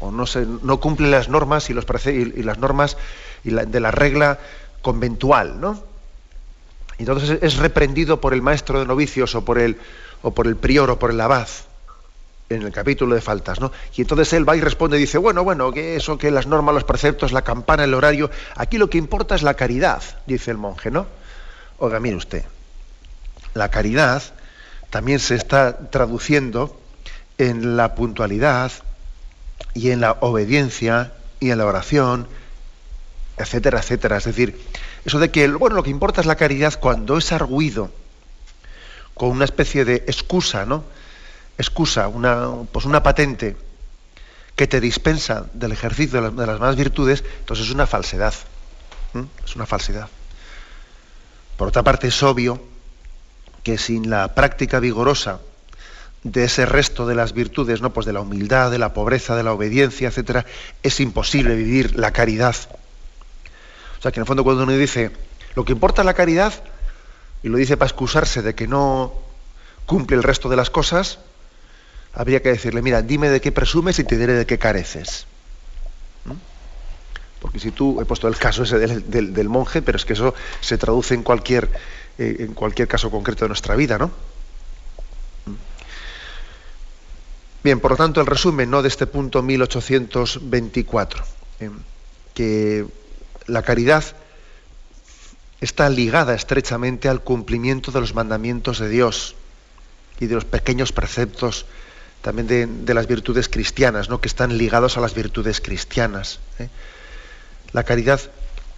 o 0.00 0.10
no, 0.10 0.24
no 0.62 0.80
cumple 0.80 1.08
las 1.08 1.28
normas 1.28 1.70
y, 1.70 1.74
los, 1.74 1.86
y, 2.06 2.42
las 2.42 2.58
normas 2.58 2.96
y 3.44 3.50
de 3.50 3.80
la 3.80 3.92
regla 3.92 4.40
conventual, 4.82 5.60
¿no? 5.60 5.80
Entonces 6.98 7.38
es 7.40 7.56
reprendido 7.56 8.20
por 8.20 8.34
el 8.34 8.42
maestro 8.42 8.80
de 8.80 8.86
novicios 8.86 9.34
o 9.36 9.44
por 9.44 9.58
el, 9.58 9.78
o 10.22 10.32
por 10.32 10.48
el 10.48 10.56
prior 10.56 10.90
o 10.90 10.98
por 10.98 11.10
el 11.10 11.20
abad 11.20 11.46
en 12.50 12.62
el 12.62 12.72
capítulo 12.72 13.14
de 13.14 13.20
faltas, 13.20 13.60
¿no? 13.60 13.72
Y 13.96 14.02
entonces 14.02 14.32
él 14.32 14.48
va 14.48 14.56
y 14.56 14.60
responde 14.60 14.96
y 14.96 15.00
dice, 15.00 15.18
bueno, 15.18 15.44
bueno, 15.44 15.72
que 15.72 15.96
eso, 15.96 16.18
que 16.18 16.30
las 16.30 16.46
normas, 16.46 16.74
los 16.74 16.84
preceptos, 16.84 17.32
la 17.32 17.42
campana, 17.42 17.84
el 17.84 17.94
horario, 17.94 18.30
aquí 18.56 18.76
lo 18.76 18.90
que 18.90 18.98
importa 18.98 19.34
es 19.34 19.42
la 19.42 19.54
caridad, 19.54 20.02
dice 20.26 20.50
el 20.50 20.58
monje, 20.58 20.90
¿no? 20.90 21.06
Oiga, 21.78 22.00
mire 22.00 22.16
usted, 22.16 22.44
la 23.54 23.70
caridad 23.70 24.22
también 24.90 25.20
se 25.20 25.36
está 25.36 25.90
traduciendo 25.90 26.76
en 27.38 27.76
la 27.76 27.94
puntualidad, 27.94 28.72
y 29.74 29.90
en 29.90 30.00
la 30.00 30.12
obediencia 30.20 31.12
y 31.38 31.50
en 31.50 31.58
la 31.58 31.66
oración, 31.66 32.26
etcétera, 33.36 33.80
etcétera. 33.80 34.16
Es 34.18 34.24
decir, 34.24 34.60
eso 35.04 35.18
de 35.18 35.30
que, 35.30 35.48
bueno, 35.48 35.76
lo 35.76 35.82
que 35.82 35.90
importa 35.90 36.20
es 36.20 36.26
la 36.26 36.36
caridad 36.36 36.78
cuando 36.78 37.18
es 37.18 37.32
arguido 37.32 37.90
con 39.14 39.30
una 39.30 39.44
especie 39.44 39.84
de 39.84 39.96
excusa, 40.06 40.64
¿no? 40.64 40.84
Excusa, 41.60 42.08
una, 42.08 42.48
pues 42.72 42.84
una 42.84 43.02
patente 43.02 43.56
que 44.56 44.66
te 44.66 44.80
dispensa 44.80 45.46
del 45.52 45.72
ejercicio 45.72 46.20
de 46.22 46.46
las, 46.46 46.60
más 46.60 46.76
virtudes, 46.76 47.24
entonces 47.40 47.66
es 47.66 47.72
una 47.72 47.86
falsedad. 47.86 48.34
Es 49.44 49.56
una 49.56 49.66
falsedad. 49.66 50.08
Por 51.56 51.68
otra 51.68 51.82
parte, 51.82 52.08
es 52.08 52.22
obvio 52.22 52.62
que 53.62 53.78
sin 53.78 54.08
la 54.08 54.34
práctica 54.34 54.80
vigorosa 54.80 55.40
de 56.22 56.44
ese 56.44 56.66
resto 56.66 57.06
de 57.06 57.14
las 57.14 57.32
virtudes, 57.32 57.80
¿no? 57.80 57.92
Pues 57.92 58.06
de 58.06 58.12
la 58.12 58.20
humildad, 58.20 58.70
de 58.70 58.78
la 58.78 58.92
pobreza, 58.92 59.36
de 59.36 59.42
la 59.42 59.52
obediencia, 59.52 60.08
etcétera, 60.08 60.46
es 60.82 61.00
imposible 61.00 61.54
vivir 61.56 61.98
la 61.98 62.12
caridad. 62.12 62.56
O 63.98 64.02
sea 64.02 64.12
que 64.12 64.20
en 64.20 64.22
el 64.22 64.26
fondo 64.26 64.44
cuando 64.44 64.62
uno 64.62 64.72
dice 64.72 65.10
lo 65.54 65.64
que 65.64 65.72
importa 65.72 66.02
es 66.02 66.06
la 66.06 66.14
caridad, 66.14 66.52
y 67.42 67.48
lo 67.48 67.58
dice 67.58 67.76
para 67.76 67.88
excusarse 67.88 68.42
de 68.42 68.54
que 68.54 68.66
no 68.66 69.12
cumple 69.86 70.16
el 70.16 70.22
resto 70.22 70.48
de 70.48 70.56
las 70.56 70.70
cosas, 70.70 71.18
habría 72.14 72.42
que 72.42 72.50
decirle, 72.50 72.82
mira, 72.82 73.02
dime 73.02 73.28
de 73.28 73.40
qué 73.40 73.52
presumes 73.52 73.98
y 73.98 74.04
te 74.04 74.16
diré 74.16 74.34
de 74.34 74.46
qué 74.46 74.58
careces. 74.58 75.26
Porque 77.40 77.58
si 77.58 77.70
tú, 77.70 78.00
he 78.00 78.04
puesto 78.04 78.28
el 78.28 78.36
caso 78.36 78.64
ese 78.64 78.78
del, 78.78 79.32
del, 79.32 79.48
monje, 79.48 79.80
pero 79.80 79.96
es 79.96 80.04
que 80.04 80.12
eso 80.12 80.34
se 80.60 80.76
traduce 80.76 81.14
en 81.14 81.22
cualquier, 81.22 81.70
eh, 82.18 82.36
en 82.40 82.52
cualquier 82.52 82.86
caso 82.86 83.10
concreto 83.10 83.46
de 83.46 83.48
nuestra 83.48 83.74
vida, 83.76 83.96
¿no? 83.96 84.10
Bien, 87.62 87.80
por 87.80 87.92
lo 87.92 87.96
tanto, 87.96 88.20
el 88.20 88.26
resumen 88.26 88.70
¿no? 88.70 88.82
de 88.82 88.88
este 88.88 89.06
punto 89.06 89.42
1824, 89.42 91.24
eh, 91.60 91.70
que 92.34 92.86
la 93.46 93.62
caridad 93.62 94.04
está 95.60 95.90
ligada 95.90 96.34
estrechamente 96.34 97.08
al 97.08 97.22
cumplimiento 97.22 97.90
de 97.90 98.00
los 98.00 98.14
mandamientos 98.14 98.78
de 98.78 98.88
Dios 98.88 99.34
y 100.20 100.26
de 100.26 100.34
los 100.34 100.44
pequeños 100.46 100.92
preceptos 100.92 101.66
también 102.22 102.84
de, 102.84 102.94
las 102.94 103.06
virtudes 103.06 103.48
cristianas, 103.48 104.08
¿no? 104.08 104.20
que 104.20 104.28
están 104.28 104.58
ligados 104.58 104.96
a 104.96 105.00
las 105.00 105.14
virtudes 105.14 105.60
cristianas. 105.60 106.40
¿eh? 106.58 106.68
La 107.72 107.84
caridad 107.84 108.20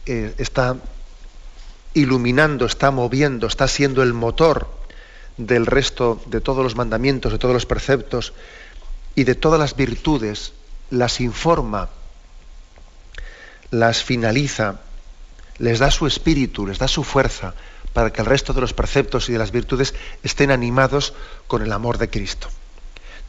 eh, 0.07 0.35
está 0.39 0.77
iluminando, 1.95 2.67
está 2.67 2.91
moviendo, 2.91 3.47
está 3.47 3.69
siendo 3.69 4.03
el 4.03 4.13
motor 4.13 4.69
del 5.37 5.67
resto 5.67 6.21
de 6.27 6.41
todos 6.41 6.63
los 6.63 6.77
mandamientos, 6.77 7.33
de 7.33 7.39
todos 7.39 7.55
los 7.55 7.67
preceptos 7.67 8.33
y 9.15 9.25
de 9.25 9.35
todas 9.35 9.59
las 9.59 9.77
virtudes 9.77 10.53
las 10.91 11.21
informa, 11.21 11.89
las 13.71 14.05
finaliza, 14.05 14.81
les 15.59 15.79
da 15.79 15.91
su 15.91 16.07
espíritu, 16.07 16.67
les 16.67 16.79
da 16.79 16.87
su 16.87 17.03
fuerza, 17.03 17.55
para 17.93 18.13
que 18.13 18.21
el 18.21 18.27
resto 18.27 18.53
de 18.53 18.61
los 18.61 18.73
preceptos 18.73 19.29
y 19.29 19.33
de 19.33 19.39
las 19.39 19.53
virtudes 19.53 19.95
estén 20.23 20.51
animados 20.51 21.15
con 21.47 21.63
el 21.63 21.73
amor 21.73 21.99
de 21.99 22.09
Cristo. 22.09 22.49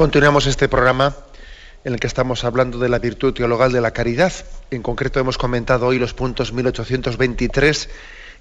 Continuamos 0.00 0.46
este 0.46 0.66
programa 0.66 1.14
en 1.84 1.92
el 1.92 2.00
que 2.00 2.06
estamos 2.06 2.44
hablando 2.44 2.78
de 2.78 2.88
la 2.88 2.98
virtud 2.98 3.34
teologal 3.34 3.70
de 3.70 3.82
la 3.82 3.90
caridad. 3.90 4.32
En 4.70 4.80
concreto 4.80 5.20
hemos 5.20 5.36
comentado 5.36 5.86
hoy 5.88 5.98
los 5.98 6.14
puntos 6.14 6.54
1823 6.54 7.90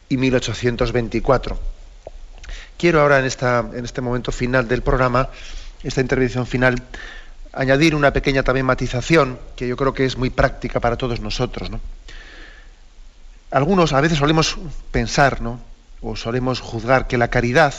y 0.07 0.15
1824. 0.15 1.59
Quiero 2.77 3.01
ahora 3.01 3.19
en, 3.19 3.25
este 3.25 3.99
momento 3.99 4.31
final 4.31 4.69
del 4.69 4.83
programa, 4.83 5.27
esta 5.83 5.99
intervención 5.99 6.47
final, 6.47 6.81
añadir 7.51 7.93
una 7.93 8.13
pequeña 8.13 8.41
también 8.41 8.65
matización 8.65 9.37
que 9.57 9.67
yo 9.67 9.75
creo 9.75 9.93
que 9.93 10.05
es 10.05 10.15
muy 10.15 10.29
práctica 10.29 10.79
para 10.79 10.95
todos 10.95 11.19
nosotros. 11.19 11.69
Algunos 13.51 13.91
a 13.91 13.99
veces 13.99 14.17
solemos 14.17 14.57
pensar, 14.91 15.41
¿no? 15.41 15.59
o 16.01 16.15
solemos 16.15 16.61
juzgar 16.61 17.07
que 17.07 17.17
la 17.17 17.27
caridad 17.27 17.73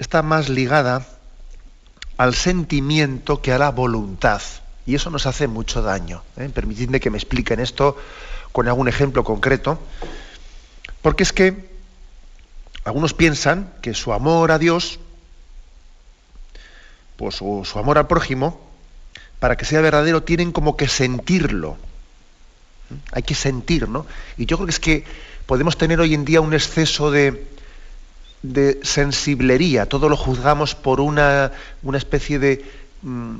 está 0.00 0.22
más 0.22 0.48
ligada 0.48 1.06
al 2.18 2.34
sentimiento 2.34 3.40
que 3.40 3.52
a 3.52 3.58
la 3.58 3.70
voluntad. 3.70 4.42
Y 4.84 4.94
eso 4.94 5.10
nos 5.10 5.26
hace 5.26 5.46
mucho 5.46 5.82
daño. 5.82 6.22
¿eh? 6.36 6.50
Permitidme 6.52 7.00
que 7.00 7.10
me 7.10 7.16
expliquen 7.16 7.60
esto 7.60 7.96
con 8.52 8.68
algún 8.68 8.88
ejemplo 8.88 9.24
concreto. 9.24 9.80
Porque 11.00 11.22
es 11.22 11.32
que 11.32 11.70
algunos 12.84 13.14
piensan 13.14 13.72
que 13.82 13.94
su 13.94 14.12
amor 14.12 14.50
a 14.50 14.58
Dios, 14.58 14.98
pues 17.16 17.38
o 17.40 17.64
su 17.64 17.78
amor 17.78 17.98
al 17.98 18.08
prójimo, 18.08 18.60
para 19.38 19.56
que 19.56 19.64
sea 19.64 19.80
verdadero 19.80 20.24
tienen 20.24 20.50
como 20.50 20.76
que 20.76 20.88
sentirlo. 20.88 21.76
¿eh? 22.90 22.96
Hay 23.12 23.22
que 23.22 23.36
sentir, 23.36 23.88
¿no? 23.88 24.06
Y 24.36 24.46
yo 24.46 24.56
creo 24.56 24.66
que 24.66 24.72
es 24.72 24.80
que 24.80 25.04
podemos 25.46 25.78
tener 25.78 26.00
hoy 26.00 26.14
en 26.14 26.24
día 26.24 26.40
un 26.40 26.52
exceso 26.52 27.12
de, 27.12 27.46
de 28.42 28.80
sensiblería, 28.82 29.86
todo 29.86 30.08
lo 30.08 30.16
juzgamos 30.16 30.74
por 30.74 31.00
una, 31.00 31.52
una 31.82 31.98
especie 31.98 32.38
de, 32.38 32.64
mm, 33.02 33.36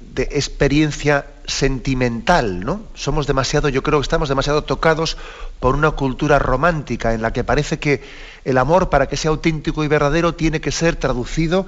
de 0.00 0.22
experiencia 0.32 1.26
sentimental, 1.46 2.60
¿no? 2.60 2.82
Somos 2.94 3.26
demasiado, 3.26 3.68
yo 3.68 3.82
creo 3.82 3.98
que 3.98 4.04
estamos 4.04 4.28
demasiado 4.28 4.64
tocados 4.64 5.16
por 5.60 5.74
una 5.74 5.92
cultura 5.92 6.38
romántica 6.38 7.14
en 7.14 7.22
la 7.22 7.32
que 7.32 7.44
parece 7.44 7.78
que 7.78 8.02
el 8.44 8.58
amor, 8.58 8.90
para 8.90 9.06
que 9.06 9.16
sea 9.16 9.30
auténtico 9.30 9.84
y 9.84 9.88
verdadero, 9.88 10.34
tiene 10.34 10.60
que 10.60 10.72
ser 10.72 10.96
traducido 10.96 11.66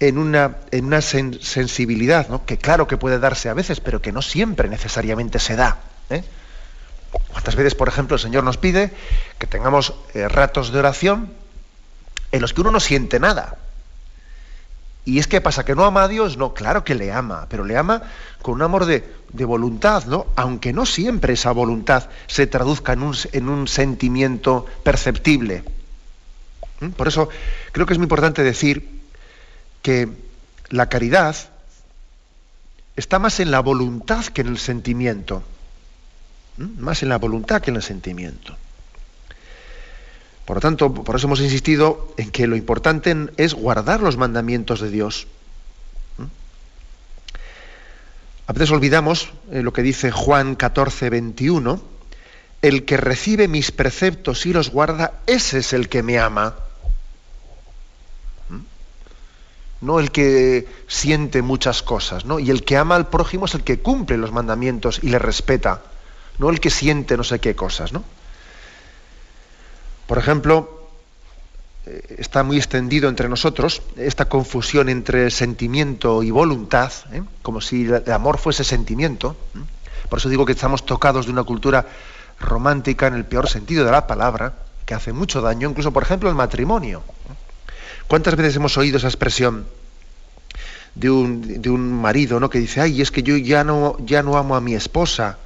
en 0.00 0.16
una, 0.16 0.56
en 0.70 0.86
una 0.86 1.02
sensibilidad, 1.02 2.28
¿no? 2.28 2.44
que 2.46 2.56
claro 2.56 2.86
que 2.86 2.96
puede 2.96 3.18
darse 3.18 3.50
a 3.50 3.54
veces, 3.54 3.80
pero 3.80 4.00
que 4.00 4.12
no 4.12 4.22
siempre 4.22 4.68
necesariamente 4.68 5.38
se 5.38 5.56
da. 5.56 5.78
¿eh? 6.08 6.24
¿Cuántas 7.28 7.54
veces, 7.54 7.74
por 7.74 7.88
ejemplo, 7.88 8.16
el 8.16 8.20
Señor 8.20 8.42
nos 8.44 8.56
pide 8.56 8.92
que 9.38 9.46
tengamos 9.46 9.94
eh, 10.14 10.26
ratos 10.28 10.72
de 10.72 10.78
oración 10.78 11.32
en 12.32 12.40
los 12.40 12.52
que 12.52 12.60
uno 12.60 12.70
no 12.70 12.80
siente 12.80 13.20
nada? 13.20 13.58
Y 15.04 15.18
es 15.18 15.26
que 15.26 15.40
pasa 15.40 15.64
que 15.64 15.74
no 15.74 15.84
ama 15.84 16.04
a 16.04 16.08
Dios, 16.08 16.36
no, 16.36 16.52
claro 16.52 16.84
que 16.84 16.94
le 16.94 17.10
ama, 17.10 17.46
pero 17.48 17.64
le 17.64 17.76
ama 17.76 18.02
con 18.42 18.54
un 18.54 18.62
amor 18.62 18.84
de, 18.84 19.02
voluntad, 19.44 20.04
¿no? 20.04 20.26
Aunque 20.36 20.72
no 20.72 20.84
siempre 20.84 21.32
esa 21.32 21.52
voluntad 21.52 22.08
se 22.26 22.46
traduzca 22.46 22.92
en 22.92 23.02
un, 23.02 23.16
en 23.32 23.48
un 23.48 23.66
sentimiento 23.66 24.66
perceptible. 24.82 25.64
¿Mm? 26.80 26.90
Por 26.90 27.08
eso 27.08 27.28
creo 27.72 27.86
que 27.86 27.94
es 27.94 27.98
muy 27.98 28.04
importante 28.04 28.42
decir 28.42 29.00
que 29.82 30.08
la 30.68 30.88
caridad 30.88 31.34
está 32.96 33.18
más 33.18 33.40
en 33.40 33.50
la 33.50 33.60
voluntad 33.60 34.26
que 34.26 34.42
en 34.42 34.48
el 34.48 34.58
sentimiento. 34.58 35.42
¿Mm? 36.58 36.82
Más 36.82 37.02
en 37.02 37.08
la 37.08 37.18
voluntad 37.18 37.62
que 37.62 37.70
en 37.70 37.76
el 37.76 37.82
sentimiento. 37.82 38.56
Por 40.50 40.56
lo 40.56 40.62
tanto, 40.62 40.92
por 40.92 41.14
eso 41.14 41.28
hemos 41.28 41.40
insistido 41.40 42.12
en 42.16 42.32
que 42.32 42.48
lo 42.48 42.56
importante 42.56 43.14
es 43.36 43.54
guardar 43.54 44.00
los 44.00 44.16
mandamientos 44.16 44.80
de 44.80 44.90
Dios. 44.90 45.28
¿Mm? 46.18 46.24
A 48.48 48.52
veces 48.52 48.72
olvidamos 48.72 49.30
eh, 49.52 49.62
lo 49.62 49.72
que 49.72 49.82
dice 49.82 50.10
Juan 50.10 50.56
14, 50.56 51.08
21, 51.08 51.80
el 52.62 52.84
que 52.84 52.96
recibe 52.96 53.46
mis 53.46 53.70
preceptos 53.70 54.44
y 54.44 54.52
los 54.52 54.70
guarda, 54.70 55.20
ese 55.28 55.58
es 55.58 55.72
el 55.72 55.88
que 55.88 56.02
me 56.02 56.18
ama. 56.18 56.56
¿Mm? 58.48 58.58
No 59.82 60.00
el 60.00 60.10
que 60.10 60.66
siente 60.88 61.42
muchas 61.42 61.84
cosas, 61.84 62.24
¿no? 62.24 62.40
Y 62.40 62.50
el 62.50 62.64
que 62.64 62.76
ama 62.76 62.96
al 62.96 63.06
prójimo 63.06 63.44
es 63.44 63.54
el 63.54 63.62
que 63.62 63.78
cumple 63.78 64.16
los 64.16 64.32
mandamientos 64.32 64.98
y 65.00 65.10
le 65.10 65.20
respeta, 65.20 65.80
no 66.40 66.50
el 66.50 66.58
que 66.58 66.70
siente 66.70 67.16
no 67.16 67.22
sé 67.22 67.38
qué 67.38 67.54
cosas, 67.54 67.92
¿no? 67.92 68.02
Por 70.10 70.18
ejemplo, 70.18 70.88
eh, 71.86 72.16
está 72.18 72.42
muy 72.42 72.56
extendido 72.56 73.08
entre 73.08 73.28
nosotros 73.28 73.80
esta 73.96 74.24
confusión 74.24 74.88
entre 74.88 75.30
sentimiento 75.30 76.24
y 76.24 76.32
voluntad, 76.32 76.90
¿eh? 77.12 77.22
como 77.42 77.60
si 77.60 77.84
el 77.84 78.10
amor 78.10 78.38
fuese 78.38 78.64
sentimiento. 78.64 79.36
¿eh? 79.54 79.60
Por 80.08 80.18
eso 80.18 80.28
digo 80.28 80.44
que 80.44 80.50
estamos 80.50 80.84
tocados 80.84 81.26
de 81.26 81.32
una 81.32 81.44
cultura 81.44 81.86
romántica 82.40 83.06
en 83.06 83.14
el 83.14 83.24
peor 83.24 83.48
sentido 83.48 83.84
de 83.84 83.92
la 83.92 84.08
palabra, 84.08 84.54
que 84.84 84.94
hace 84.94 85.12
mucho 85.12 85.42
daño, 85.42 85.70
incluso, 85.70 85.92
por 85.92 86.02
ejemplo, 86.02 86.28
el 86.28 86.34
matrimonio. 86.34 87.04
¿Cuántas 88.08 88.34
veces 88.34 88.56
hemos 88.56 88.76
oído 88.78 88.96
esa 88.96 89.06
expresión 89.06 89.64
de 90.96 91.08
un, 91.08 91.62
de 91.62 91.70
un 91.70 91.92
marido 91.92 92.40
¿no? 92.40 92.50
que 92.50 92.58
dice, 92.58 92.80
ay, 92.80 93.00
es 93.00 93.12
que 93.12 93.22
yo 93.22 93.36
ya 93.36 93.62
no, 93.62 93.96
ya 94.00 94.24
no 94.24 94.36
amo 94.36 94.56
a 94.56 94.60
mi 94.60 94.74
esposa, 94.74 95.38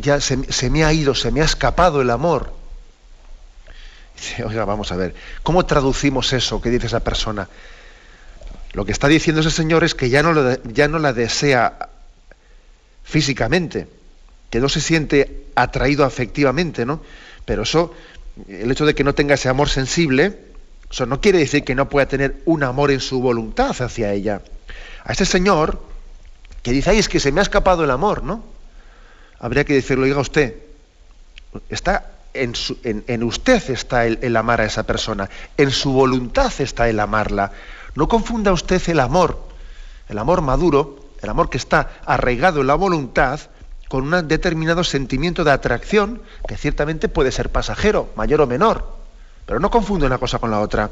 ya 0.00 0.20
se 0.20 0.70
me 0.70 0.84
ha 0.84 0.92
ido, 0.92 1.14
se 1.14 1.30
me 1.30 1.40
ha 1.40 1.44
escapado 1.44 2.02
el 2.02 2.10
amor? 2.10 2.57
Oiga, 4.44 4.64
vamos 4.64 4.92
a 4.92 4.96
ver, 4.96 5.14
¿cómo 5.42 5.66
traducimos 5.66 6.32
eso 6.32 6.60
que 6.60 6.70
dice 6.70 6.86
esa 6.86 7.00
persona? 7.00 7.48
Lo 8.72 8.84
que 8.84 8.92
está 8.92 9.08
diciendo 9.08 9.40
ese 9.40 9.50
señor 9.50 9.84
es 9.84 9.94
que 9.94 10.10
ya 10.10 10.22
no, 10.22 10.56
ya 10.64 10.88
no 10.88 10.98
la 10.98 11.12
desea 11.12 11.88
físicamente, 13.02 13.88
que 14.50 14.60
no 14.60 14.68
se 14.68 14.80
siente 14.80 15.46
atraído 15.54 16.04
afectivamente, 16.04 16.84
¿no? 16.84 17.02
Pero 17.44 17.62
eso, 17.62 17.94
el 18.46 18.70
hecho 18.70 18.84
de 18.84 18.94
que 18.94 19.04
no 19.04 19.14
tenga 19.14 19.34
ese 19.34 19.48
amor 19.48 19.70
sensible, 19.70 20.38
eso 20.90 21.06
no 21.06 21.20
quiere 21.20 21.38
decir 21.38 21.64
que 21.64 21.74
no 21.74 21.88
pueda 21.88 22.06
tener 22.06 22.42
un 22.44 22.62
amor 22.62 22.90
en 22.90 23.00
su 23.00 23.20
voluntad 23.20 23.74
hacia 23.80 24.12
ella. 24.12 24.42
A 25.04 25.12
ese 25.12 25.24
señor 25.24 25.82
que 26.62 26.72
dice, 26.72 26.90
ay, 26.90 26.98
es 26.98 27.08
que 27.08 27.20
se 27.20 27.32
me 27.32 27.40
ha 27.40 27.42
escapado 27.42 27.84
el 27.84 27.90
amor, 27.90 28.22
¿no? 28.22 28.44
Habría 29.38 29.64
que 29.64 29.74
decirlo, 29.74 30.04
oiga 30.04 30.20
usted, 30.20 30.56
está 31.70 32.17
en, 32.42 33.22
usted 33.22 33.70
está 33.70 34.06
el, 34.06 34.36
amar 34.36 34.60
a 34.60 34.64
esa 34.64 34.84
persona, 34.84 35.28
en 35.56 35.70
su 35.70 35.92
voluntad 35.92 36.52
está 36.58 36.88
el 36.88 37.00
amarla. 37.00 37.52
No 37.94 38.08
confunda 38.08 38.52
usted 38.52 38.82
el 38.88 39.00
amor, 39.00 39.38
el 40.08 40.18
amor 40.18 40.40
maduro, 40.42 41.10
el 41.22 41.28
amor 41.28 41.50
que 41.50 41.58
está 41.58 42.00
arraigado 42.04 42.60
en 42.60 42.66
la 42.68 42.74
voluntad, 42.74 43.40
con 43.88 44.12
un 44.12 44.28
determinado 44.28 44.84
sentimiento 44.84 45.44
de 45.44 45.50
atracción 45.50 46.22
que 46.46 46.56
ciertamente 46.56 47.08
puede 47.08 47.32
ser 47.32 47.50
pasajero, 47.50 48.10
mayor 48.16 48.42
o 48.42 48.46
menor, 48.46 48.96
pero 49.46 49.60
no 49.60 49.70
confunde 49.70 50.06
una 50.06 50.18
cosa 50.18 50.38
con 50.38 50.50
la 50.50 50.60
otra. 50.60 50.90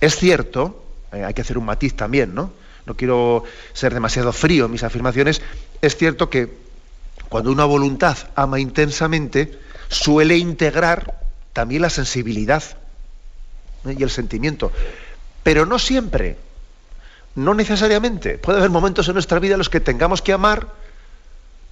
Es 0.00 0.16
cierto, 0.16 0.82
eh, 1.12 1.24
hay 1.24 1.34
que 1.34 1.42
hacer 1.42 1.58
un 1.58 1.66
matiz 1.66 1.94
también, 1.94 2.34
¿no? 2.34 2.52
No 2.86 2.94
quiero 2.94 3.44
ser 3.74 3.92
demasiado 3.92 4.32
frío 4.32 4.64
en 4.64 4.70
mis 4.72 4.82
afirmaciones, 4.82 5.42
es 5.82 5.96
cierto 5.96 6.30
que 6.30 6.67
cuando 7.28 7.52
una 7.52 7.64
voluntad 7.64 8.16
ama 8.34 8.58
intensamente, 8.58 9.58
suele 9.88 10.36
integrar 10.36 11.20
también 11.52 11.82
la 11.82 11.90
sensibilidad 11.90 12.62
¿eh? 13.86 13.96
y 13.98 14.02
el 14.02 14.10
sentimiento. 14.10 14.72
Pero 15.42 15.66
no 15.66 15.78
siempre, 15.78 16.38
no 17.34 17.54
necesariamente. 17.54 18.38
Puede 18.38 18.58
haber 18.58 18.70
momentos 18.70 19.08
en 19.08 19.14
nuestra 19.14 19.38
vida 19.38 19.54
en 19.54 19.58
los 19.58 19.68
que 19.68 19.80
tengamos 19.80 20.22
que 20.22 20.32
amar, 20.32 20.68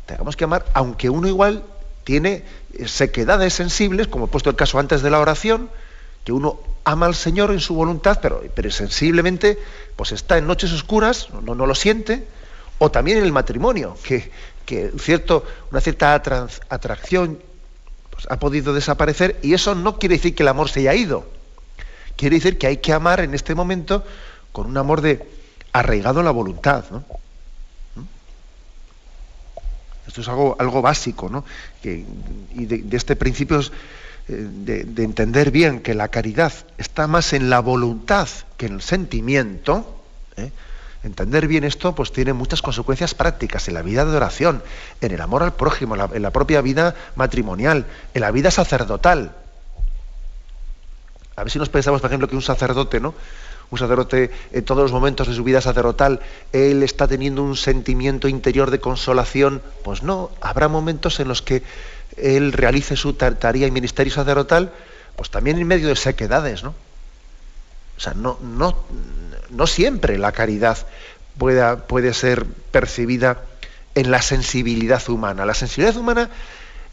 tengamos 0.07 0.37
que 0.37 0.45
amar, 0.45 0.67
aunque 0.75 1.11
uno 1.11 1.29
igual 1.29 1.65
tiene 2.05 2.45
sequedades 2.87 3.55
sensibles, 3.55 4.09
como 4.09 4.27
he 4.27 4.29
puesto 4.29 4.51
el 4.51 4.57
caso 4.57 4.79
antes 4.79 5.03
de 5.03 5.11
la 5.11 5.19
oración, 5.19 5.71
que 6.25 6.33
uno 6.33 6.61
ama 6.85 7.07
al 7.07 7.15
Señor 7.15 7.51
en 7.51 7.61
su 7.61 7.75
voluntad, 7.75 8.19
pero, 8.21 8.43
pero 8.55 8.71
sensiblemente 8.71 9.59
pues 9.97 10.13
está 10.13 10.39
en 10.39 10.47
noches 10.47 10.73
oscuras, 10.73 11.29
no, 11.43 11.55
no 11.55 11.67
lo 11.67 11.75
siente, 11.75 12.27
o 12.79 12.91
también 12.91 13.19
en 13.19 13.25
el 13.25 13.33
matrimonio, 13.33 13.97
que, 14.05 14.31
que 14.67 14.93
cierto, 14.99 15.45
una 15.71 15.81
cierta 15.81 16.15
atracción 16.15 17.39
pues, 18.11 18.27
ha 18.29 18.39
podido 18.39 18.75
desaparecer 18.75 19.39
y 19.43 19.55
eso 19.55 19.75
no 19.75 19.99
quiere 19.99 20.17
decir 20.17 20.35
que 20.35 20.43
el 20.43 20.49
amor 20.49 20.69
se 20.69 20.81
haya 20.81 20.95
ido. 20.95 21.25
Quiere 22.17 22.37
decir 22.37 22.59
que 22.59 22.67
hay 22.67 22.79
que 22.79 22.93
amar 22.93 23.21
en 23.21 23.35
este 23.35 23.55
momento 23.55 24.05
con 24.53 24.67
un 24.67 24.77
amor 24.77 25.01
de 25.01 25.27
arraigado 25.73 26.21
en 26.21 26.25
la 26.25 26.33
voluntad. 26.33 26.85
¿Mm? 26.91 28.01
Esto 30.09 30.21
es 30.21 30.29
algo, 30.29 30.57
algo 30.59 30.83
básico, 30.83 31.29
¿no? 31.29 31.45
y 31.83 32.67
de, 32.67 32.97
este 32.97 33.17
principio 33.17 33.61
es 33.61 33.71
eh, 34.29 34.35
de, 34.39 35.05
entender 35.05 35.51
bien 35.53 35.81
que 35.81 35.95
la 35.95 36.09
caridad 36.09 36.53
está 36.79 37.07
más 37.07 37.33
en 37.33 37.49
la 37.49 37.61
voluntad 37.61 38.29
que 38.57 38.67
en 38.67 38.75
el 38.75 38.83
sentimiento. 38.83 40.03
¿eh? 40.37 40.51
Entender 41.07 41.47
bien 41.47 41.63
esto 41.63 41.95
pues 41.95 42.11
tiene 42.11 42.33
muchas 42.33 42.63
consecuencias 42.63 43.15
prácticas 43.15 43.69
en 43.69 43.75
la 43.75 43.83
vida 43.83 44.05
de 44.05 44.17
oración, 44.17 44.61
en 45.01 45.13
el 45.13 45.21
amor 45.21 45.45
al 45.45 45.55
prójimo, 45.55 45.95
en 45.95 46.21
la, 46.21 46.33
propia 46.33 46.61
vida 46.63 46.97
matrimonial, 47.15 47.87
en 48.13 48.21
la 48.21 48.33
vida 48.33 48.51
sacerdotal. 48.51 49.33
A 51.37 51.45
ver 51.45 51.53
si 51.53 51.61
nos 51.61 51.69
pensamos, 51.69 52.01
por 52.01 52.11
ejemplo, 52.11 52.27
que 52.27 52.35
un 52.35 52.43
sacerdote, 52.43 52.99
¿no? 52.99 53.15
Un 53.71 53.79
sacerdote 53.79 54.33
en 54.51 54.65
todos 54.65 54.83
los 54.83 54.91
momentos 54.91 55.29
de 55.29 55.35
su 55.35 55.45
vida 55.45 55.61
sacerdotal, 55.61 56.19
él 56.53 56.83
está 56.83 57.07
teniendo 57.07 57.41
un 57.45 57.55
sentimiento 57.55 58.27
interior 58.27 58.73
de 58.73 58.81
consolación. 58.81 59.63
Pues 59.85 60.03
no, 60.03 60.33
habrá 60.41 60.67
momentos 60.67 61.21
en 61.21 61.29
los 61.29 61.41
que 61.41 61.63
él 62.17 62.53
realice 62.53 62.97
su 62.97 63.13
tarea 63.13 63.69
y 63.69 63.71
ministerio 63.71 64.13
sacerdotal, 64.13 64.73
pues 65.15 65.31
también 65.31 65.57
en 65.59 65.69
medio 65.69 65.87
de 65.87 65.95
sequedades, 65.95 66.65
¿no? 66.65 66.75
O 67.97 68.01
sea, 68.01 68.15
no, 68.15 68.39
no, 68.43 68.77
no 69.51 69.67
siempre 69.67 70.19
la 70.19 70.33
caridad 70.33 70.79
pueda, 71.39 71.87
puede 71.87 72.15
ser 72.15 72.45
percibida 72.47 73.43
en 73.95 74.11
la 74.11 74.23
sensibilidad 74.23 75.09
humana. 75.09 75.47
La 75.47 75.55
sensibilidad 75.55 75.97
humana, 75.97 76.31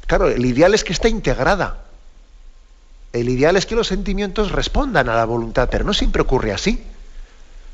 claro, 0.07 0.29
el 0.29 0.45
ideal 0.45 0.73
es 0.73 0.83
que 0.83 0.93
esté 0.93 1.09
integrada. 1.09 1.83
El 3.11 3.29
ideal 3.29 3.57
es 3.57 3.65
que 3.65 3.75
los 3.75 3.87
sentimientos 3.87 4.51
respondan 4.51 5.09
a 5.09 5.15
la 5.15 5.25
voluntad, 5.25 5.69
pero 5.69 5.83
no 5.83 5.93
siempre 5.93 6.21
ocurre 6.21 6.51
así. 6.51 6.83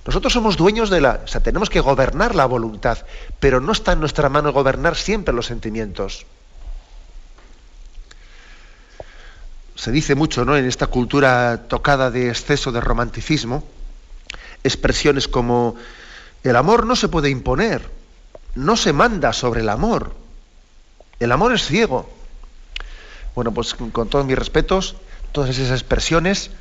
Nosotros 0.05 0.33
somos 0.33 0.57
dueños 0.57 0.89
de 0.89 1.01
la... 1.01 1.21
O 1.23 1.27
sea, 1.27 1.41
tenemos 1.41 1.69
que 1.69 1.79
gobernar 1.79 2.35
la 2.35 2.45
voluntad, 2.45 2.97
pero 3.39 3.61
no 3.61 3.71
está 3.71 3.93
en 3.93 3.99
nuestra 3.99 4.27
mano 4.29 4.51
gobernar 4.51 4.95
siempre 4.95 5.33
los 5.33 5.45
sentimientos. 5.45 6.25
Se 9.79 9.93
dice 9.93 10.13
mucho, 10.13 10.43
¿no? 10.43 10.57
En 10.57 10.65
esta 10.65 10.87
cultura 10.87 11.69
tocada 11.69 12.11
de 12.11 12.27
exceso 12.27 12.73
de 12.73 12.81
romanticismo, 12.81 13.63
expresiones 14.61 15.29
como 15.29 15.77
el 16.43 16.57
amor 16.57 16.85
no 16.85 16.97
se 16.97 17.07
puede 17.07 17.29
imponer, 17.29 17.89
no 18.55 18.75
se 18.75 18.91
manda 18.91 19.31
sobre 19.31 19.61
el 19.61 19.69
amor, 19.69 20.13
el 21.21 21.31
amor 21.31 21.53
es 21.53 21.65
ciego. 21.65 22.09
Bueno, 23.35 23.53
pues 23.53 23.73
con 23.73 24.09
todos 24.09 24.25
mis 24.25 24.37
respetos, 24.37 24.97
todas 25.31 25.51
esas 25.51 25.71
expresiones 25.71 26.51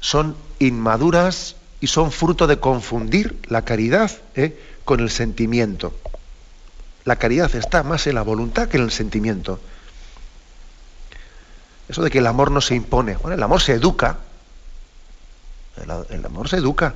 son 0.00 0.34
inmaduras 0.58 1.54
y 1.80 1.86
son 1.86 2.10
fruto 2.10 2.48
de 2.48 2.58
confundir 2.58 3.38
la 3.46 3.62
caridad 3.62 4.10
¿eh? 4.34 4.60
con 4.84 4.98
el 4.98 5.10
sentimiento. 5.10 5.94
La 7.04 7.14
caridad 7.14 7.54
está 7.54 7.84
más 7.84 8.08
en 8.08 8.16
la 8.16 8.22
voluntad 8.22 8.66
que 8.66 8.78
en 8.78 8.82
el 8.82 8.90
sentimiento. 8.90 9.60
Eso 11.92 12.02
de 12.02 12.10
que 12.10 12.20
el 12.20 12.26
amor 12.26 12.50
no 12.50 12.62
se 12.62 12.74
impone. 12.74 13.18
Bueno, 13.18 13.34
el 13.34 13.42
amor 13.42 13.60
se 13.60 13.74
educa. 13.74 14.16
El, 15.76 16.24
amor 16.24 16.48
se 16.48 16.56
educa. 16.56 16.94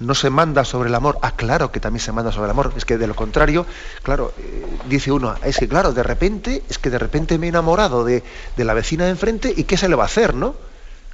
No 0.00 0.14
se 0.14 0.28
manda 0.28 0.66
sobre 0.66 0.90
el 0.90 0.94
amor. 0.94 1.18
Ah, 1.22 1.32
claro 1.34 1.72
que 1.72 1.80
también 1.80 2.02
se 2.02 2.12
manda 2.12 2.30
sobre 2.30 2.44
el 2.44 2.50
amor. 2.50 2.74
Es 2.76 2.84
que 2.84 2.98
de 2.98 3.06
lo 3.06 3.16
contrario, 3.16 3.64
claro, 4.02 4.34
eh, 4.36 4.66
dice 4.86 5.12
uno, 5.12 5.34
es 5.42 5.56
que 5.56 5.66
claro, 5.66 5.94
de 5.94 6.02
repente, 6.02 6.62
es 6.68 6.78
que 6.78 6.90
de 6.90 6.98
repente 6.98 7.38
me 7.38 7.46
he 7.46 7.48
enamorado 7.48 8.04
de, 8.04 8.22
de 8.54 8.64
la 8.64 8.74
vecina 8.74 9.04
de 9.04 9.12
enfrente 9.12 9.54
y 9.56 9.64
¿qué 9.64 9.78
se 9.78 9.88
le 9.88 9.94
va 9.94 10.02
a 10.02 10.06
hacer, 10.06 10.34
no? 10.34 10.56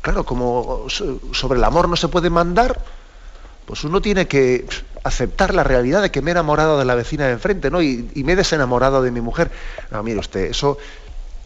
Claro, 0.03 0.25
como 0.25 0.87
sobre 0.89 1.59
el 1.61 1.65
amor 1.65 1.89
no 1.89 1.95
se 1.95 2.09
puede 2.09 2.31
mandar, 2.31 2.81
pues 3.65 3.85
uno 3.85 4.01
tiene 4.01 4.27
que 4.27 4.67
aceptar 5.05 5.55
la 5.55 5.65
realidad 5.65 6.03
de 6.03 6.11
que 6.11 6.23
me 6.23 6.31
he 6.31 6.33
enamorado 6.33 6.79
de 6.79 6.85
la 6.85 6.95
vecina 6.95 7.27
de 7.27 7.33
enfrente, 7.33 7.71
¿no? 7.71 7.81
Y, 7.83 8.11
me 8.25 8.33
he 8.33 8.37
desenamorado 8.37 9.03
de 9.03 9.11
mi 9.11 9.21
mujer. 9.21 9.51
No, 9.91 10.03
mire 10.03 10.19
usted, 10.19 10.47
eso 10.47 10.79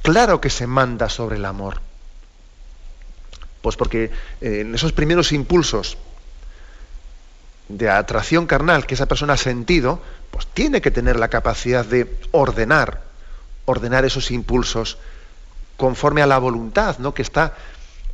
claro 0.04 0.40
que 0.40 0.50
se 0.50 0.68
manda 0.68 1.08
sobre 1.08 1.36
el 1.36 1.44
amor. 1.46 1.80
Pues 3.62 3.76
porque 3.76 4.12
eh, 4.40 4.60
en 4.60 4.74
esos 4.74 4.92
primeros 4.92 5.32
impulsos 5.32 5.96
de 7.68 7.88
atracción 7.88 8.46
carnal 8.46 8.86
que 8.86 8.94
esa 8.94 9.06
persona 9.06 9.32
ha 9.32 9.38
sentido, 9.38 10.00
pues 10.30 10.46
tiene 10.46 10.82
que 10.82 10.90
tener 10.90 11.18
la 11.18 11.28
capacidad 11.28 11.86
de 11.86 12.14
ordenar, 12.32 13.00
ordenar 13.64 14.04
esos 14.04 14.30
impulsos 14.30 14.98
conforme 15.78 16.20
a 16.20 16.26
la 16.26 16.38
voluntad, 16.38 16.98
¿no? 16.98 17.14
Que 17.14 17.22
está 17.22 17.54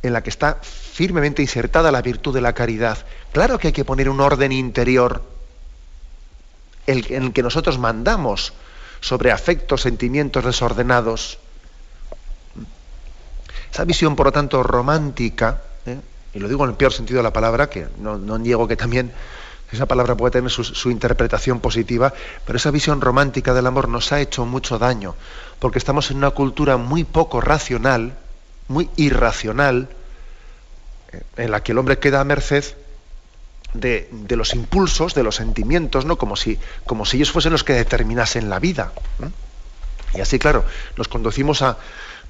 en 0.01 0.13
la 0.13 0.23
que 0.23 0.29
está 0.29 0.59
firmemente 0.61 1.41
insertada 1.41 1.91
la 1.91 2.01
virtud 2.01 2.33
de 2.33 2.41
la 2.41 2.53
caridad. 2.53 3.05
Claro 3.33 3.59
que 3.59 3.67
hay 3.67 3.73
que 3.73 3.85
poner 3.85 4.07
un 4.07 4.21
orden 4.21 4.53
interior 4.53 5.23
en 6.87 7.23
el 7.23 7.33
que 7.33 7.43
nosotros 7.43 7.77
mandamos 7.77 8.53
sobre 9.01 9.31
afectos, 9.31 9.81
sentimientos 9.81 10.45
desordenados. 10.45 11.37
Esa 13.71 13.85
visión, 13.85 14.15
por 14.15 14.25
lo 14.27 14.31
tanto, 14.31 14.61
romántica, 14.63 15.61
¿eh? 15.85 15.97
y 16.33 16.39
lo 16.39 16.49
digo 16.49 16.63
en 16.65 16.71
el 16.71 16.75
peor 16.75 16.91
sentido 16.91 17.17
de 17.17 17.23
la 17.23 17.33
palabra, 17.33 17.69
que 17.69 17.87
no, 17.99 18.17
niego 18.37 18.67
que 18.67 18.75
también 18.75 19.11
esa 19.71 19.85
palabra 19.85 20.15
puede 20.15 20.31
tener 20.31 20.51
su, 20.51 20.91
interpretación 20.91 21.61
positiva, 21.61 22.13
pero 22.45 22.57
esa 22.57 22.71
visión 22.71 22.99
romántica 22.99 23.53
del 23.53 23.67
amor 23.67 23.87
nos 23.87 24.11
ha 24.11 24.19
hecho 24.19 24.45
mucho 24.45 24.77
daño, 24.77 25.15
porque 25.59 25.77
estamos 25.79 26.11
en 26.11 26.17
una 26.17 26.31
cultura 26.31 26.75
muy 26.75 27.05
poco 27.05 27.39
racional, 27.39 28.17
muy 28.67 28.89
irracional, 28.97 29.87
en 31.37 31.51
la 31.51 31.63
que 31.63 31.71
el 31.71 31.77
hombre 31.77 31.99
queda 31.99 32.19
a 32.19 32.25
merced 32.25 32.65
de, 33.73 34.09
los 34.29 34.53
impulsos, 34.53 35.13
de 35.13 35.23
los 35.23 35.35
sentimientos, 35.35 36.03
¿no? 36.03 36.17
Como 36.17 36.35
si, 36.35 36.59
como 36.85 37.05
si 37.05 37.17
ellos 37.17 37.31
fuesen 37.31 37.53
los 37.53 37.63
que 37.63 37.73
determinasen 37.73 38.49
la 38.49 38.59
vida. 38.59 38.91
Y 40.13 40.19
así, 40.19 40.39
claro, 40.39 40.65
nos 40.97 41.07
conducimos 41.07 41.61
a, 41.61 41.77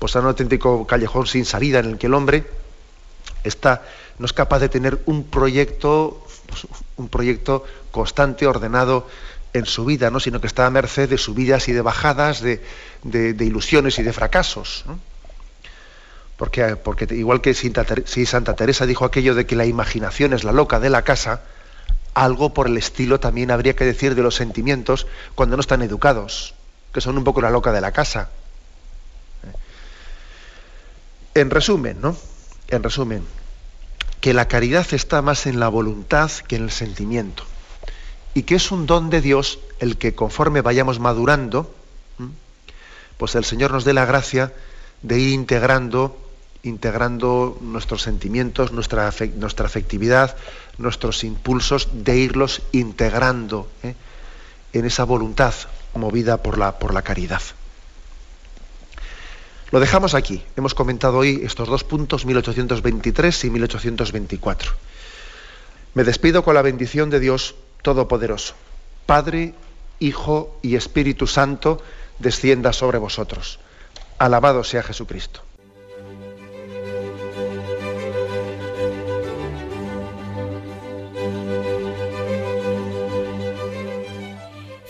pues, 0.02 0.16
un 0.16 0.26
auténtico 0.26 0.88
callejón 0.88 1.28
sin 1.28 1.46
salida 1.46 1.78
en 1.78 1.86
el 1.86 1.98
que 2.00 2.08
el 2.08 2.16
hombre 2.16 2.44
está, 3.44 3.84
no 4.18 4.26
es 4.26 4.34
capaz 4.34 4.58
de 4.58 4.68
tener 4.68 5.00
un 5.06 5.26
proyecto, 5.26 6.26
pues, 6.48 6.66
un 6.98 7.08
proyecto 7.08 7.64
constante, 7.92 8.48
ordenado 8.48 9.08
en 9.54 9.68
su 9.68 9.86
vida, 9.86 10.10
¿no? 10.10 10.20
sino 10.20 10.42
que 10.42 10.48
está 10.48 10.66
a 10.66 10.72
merced 10.72 11.08
de 11.08 11.20
subidas 11.20 11.68
y 11.68 11.74
de 11.74 11.82
bajadas, 11.82 12.42
de, 12.42 12.64
de 13.04 13.46
ilusiones 13.46 14.00
y 14.00 14.02
de 14.02 14.12
fracasos. 14.12 14.86
Porque, 16.36 16.78
porque 16.78 17.06
igual 17.14 17.40
que 17.40 17.54
si 17.54 18.26
Santa 18.26 18.56
Teresa 18.56 18.88
dijo 18.88 19.06
aquello 19.06 19.36
de 19.36 19.46
que 19.46 19.56
la 19.56 19.68
imaginación 19.68 20.34
es 20.34 20.44
la 20.44 20.52
loca 20.52 20.80
de 20.80 20.90
la 20.90 21.04
casa, 21.04 21.42
algo 22.16 22.56
por 22.56 22.66
el 22.66 22.78
estilo 22.78 23.20
también 23.20 23.52
habría 23.52 23.76
que 23.76 23.86
decir 23.86 24.16
de 24.16 24.24
los 24.24 24.34
sentimientos 24.34 25.06
cuando 25.36 25.58
no 25.58 25.62
están 25.62 25.84
educados, 25.84 26.56
que 26.92 27.02
son 27.02 27.20
un 27.20 27.24
poco 27.24 27.40
la 27.42 27.52
loca 27.52 27.72
de 27.72 27.82
la 27.82 27.92
casa. 27.92 28.32
En 31.34 31.50
resumen, 31.50 32.02
¿no? 32.02 32.16
En 32.68 32.84
resumen, 32.84 33.24
que 34.20 34.34
la 34.34 34.48
caridad 34.48 34.86
está 34.94 35.22
más 35.22 35.46
en 35.46 35.60
la 35.60 35.70
voluntad 35.70 36.32
que 36.48 36.56
en 36.56 36.64
el 36.64 36.72
sentimiento. 36.72 37.44
Y 38.34 38.44
que 38.44 38.56
es 38.56 38.72
un 38.72 38.86
don 38.86 39.10
de 39.10 39.22
Dios 39.22 39.60
el 39.80 39.98
que 39.98 40.16
conforme 40.16 40.62
vayamos 40.62 41.00
madurando, 41.00 41.74
pues 43.18 43.36
el 43.36 43.46
Señor 43.46 43.72
nos 43.72 43.84
dé 43.84 43.94
la 43.94 44.06
gracia 44.06 44.54
de 45.02 45.20
ir 45.20 45.34
integrando 45.34 46.18
integrando 46.64 47.58
nuestros 47.62 48.04
sentimientos, 48.04 48.72
nuestra, 48.72 49.08
afectividad, 49.08 50.36
nuestros 50.78 51.24
impulsos, 51.24 51.90
de 51.92 52.18
irlos 52.18 52.62
integrando 52.72 53.68
¿eh? 53.84 53.96
en 54.74 54.86
esa 54.86 55.04
voluntad 55.04 55.54
movida 55.96 56.38
por 56.38 56.58
la, 56.58 56.78
por 56.78 56.94
la 56.94 57.02
caridad. 57.02 57.42
Lo 59.72 59.80
dejamos 59.80 60.14
aquí. 60.16 60.44
Hemos 60.58 60.74
comentado 60.74 61.20
hoy 61.20 61.42
estos 61.44 61.70
dos 61.70 61.86
puntos, 61.86 62.26
1823 62.26 63.46
y 63.46 63.50
1824. 63.50 64.72
Me 65.94 66.04
despido 66.04 66.44
con 66.44 66.56
la 66.56 66.62
bendición 66.62 67.10
de 67.10 67.22
Dios 67.22 67.56
Todopoderoso. 67.82 68.54
Padre, 69.06 69.54
Hijo 70.00 70.58
y 70.62 70.76
Espíritu 70.76 71.26
Santo, 71.26 71.82
descienda 72.20 72.74
sobre 72.74 72.98
vosotros. 72.98 73.60
Alabado 74.18 74.66
sea 74.66 74.84
Jesucristo. 74.84 75.42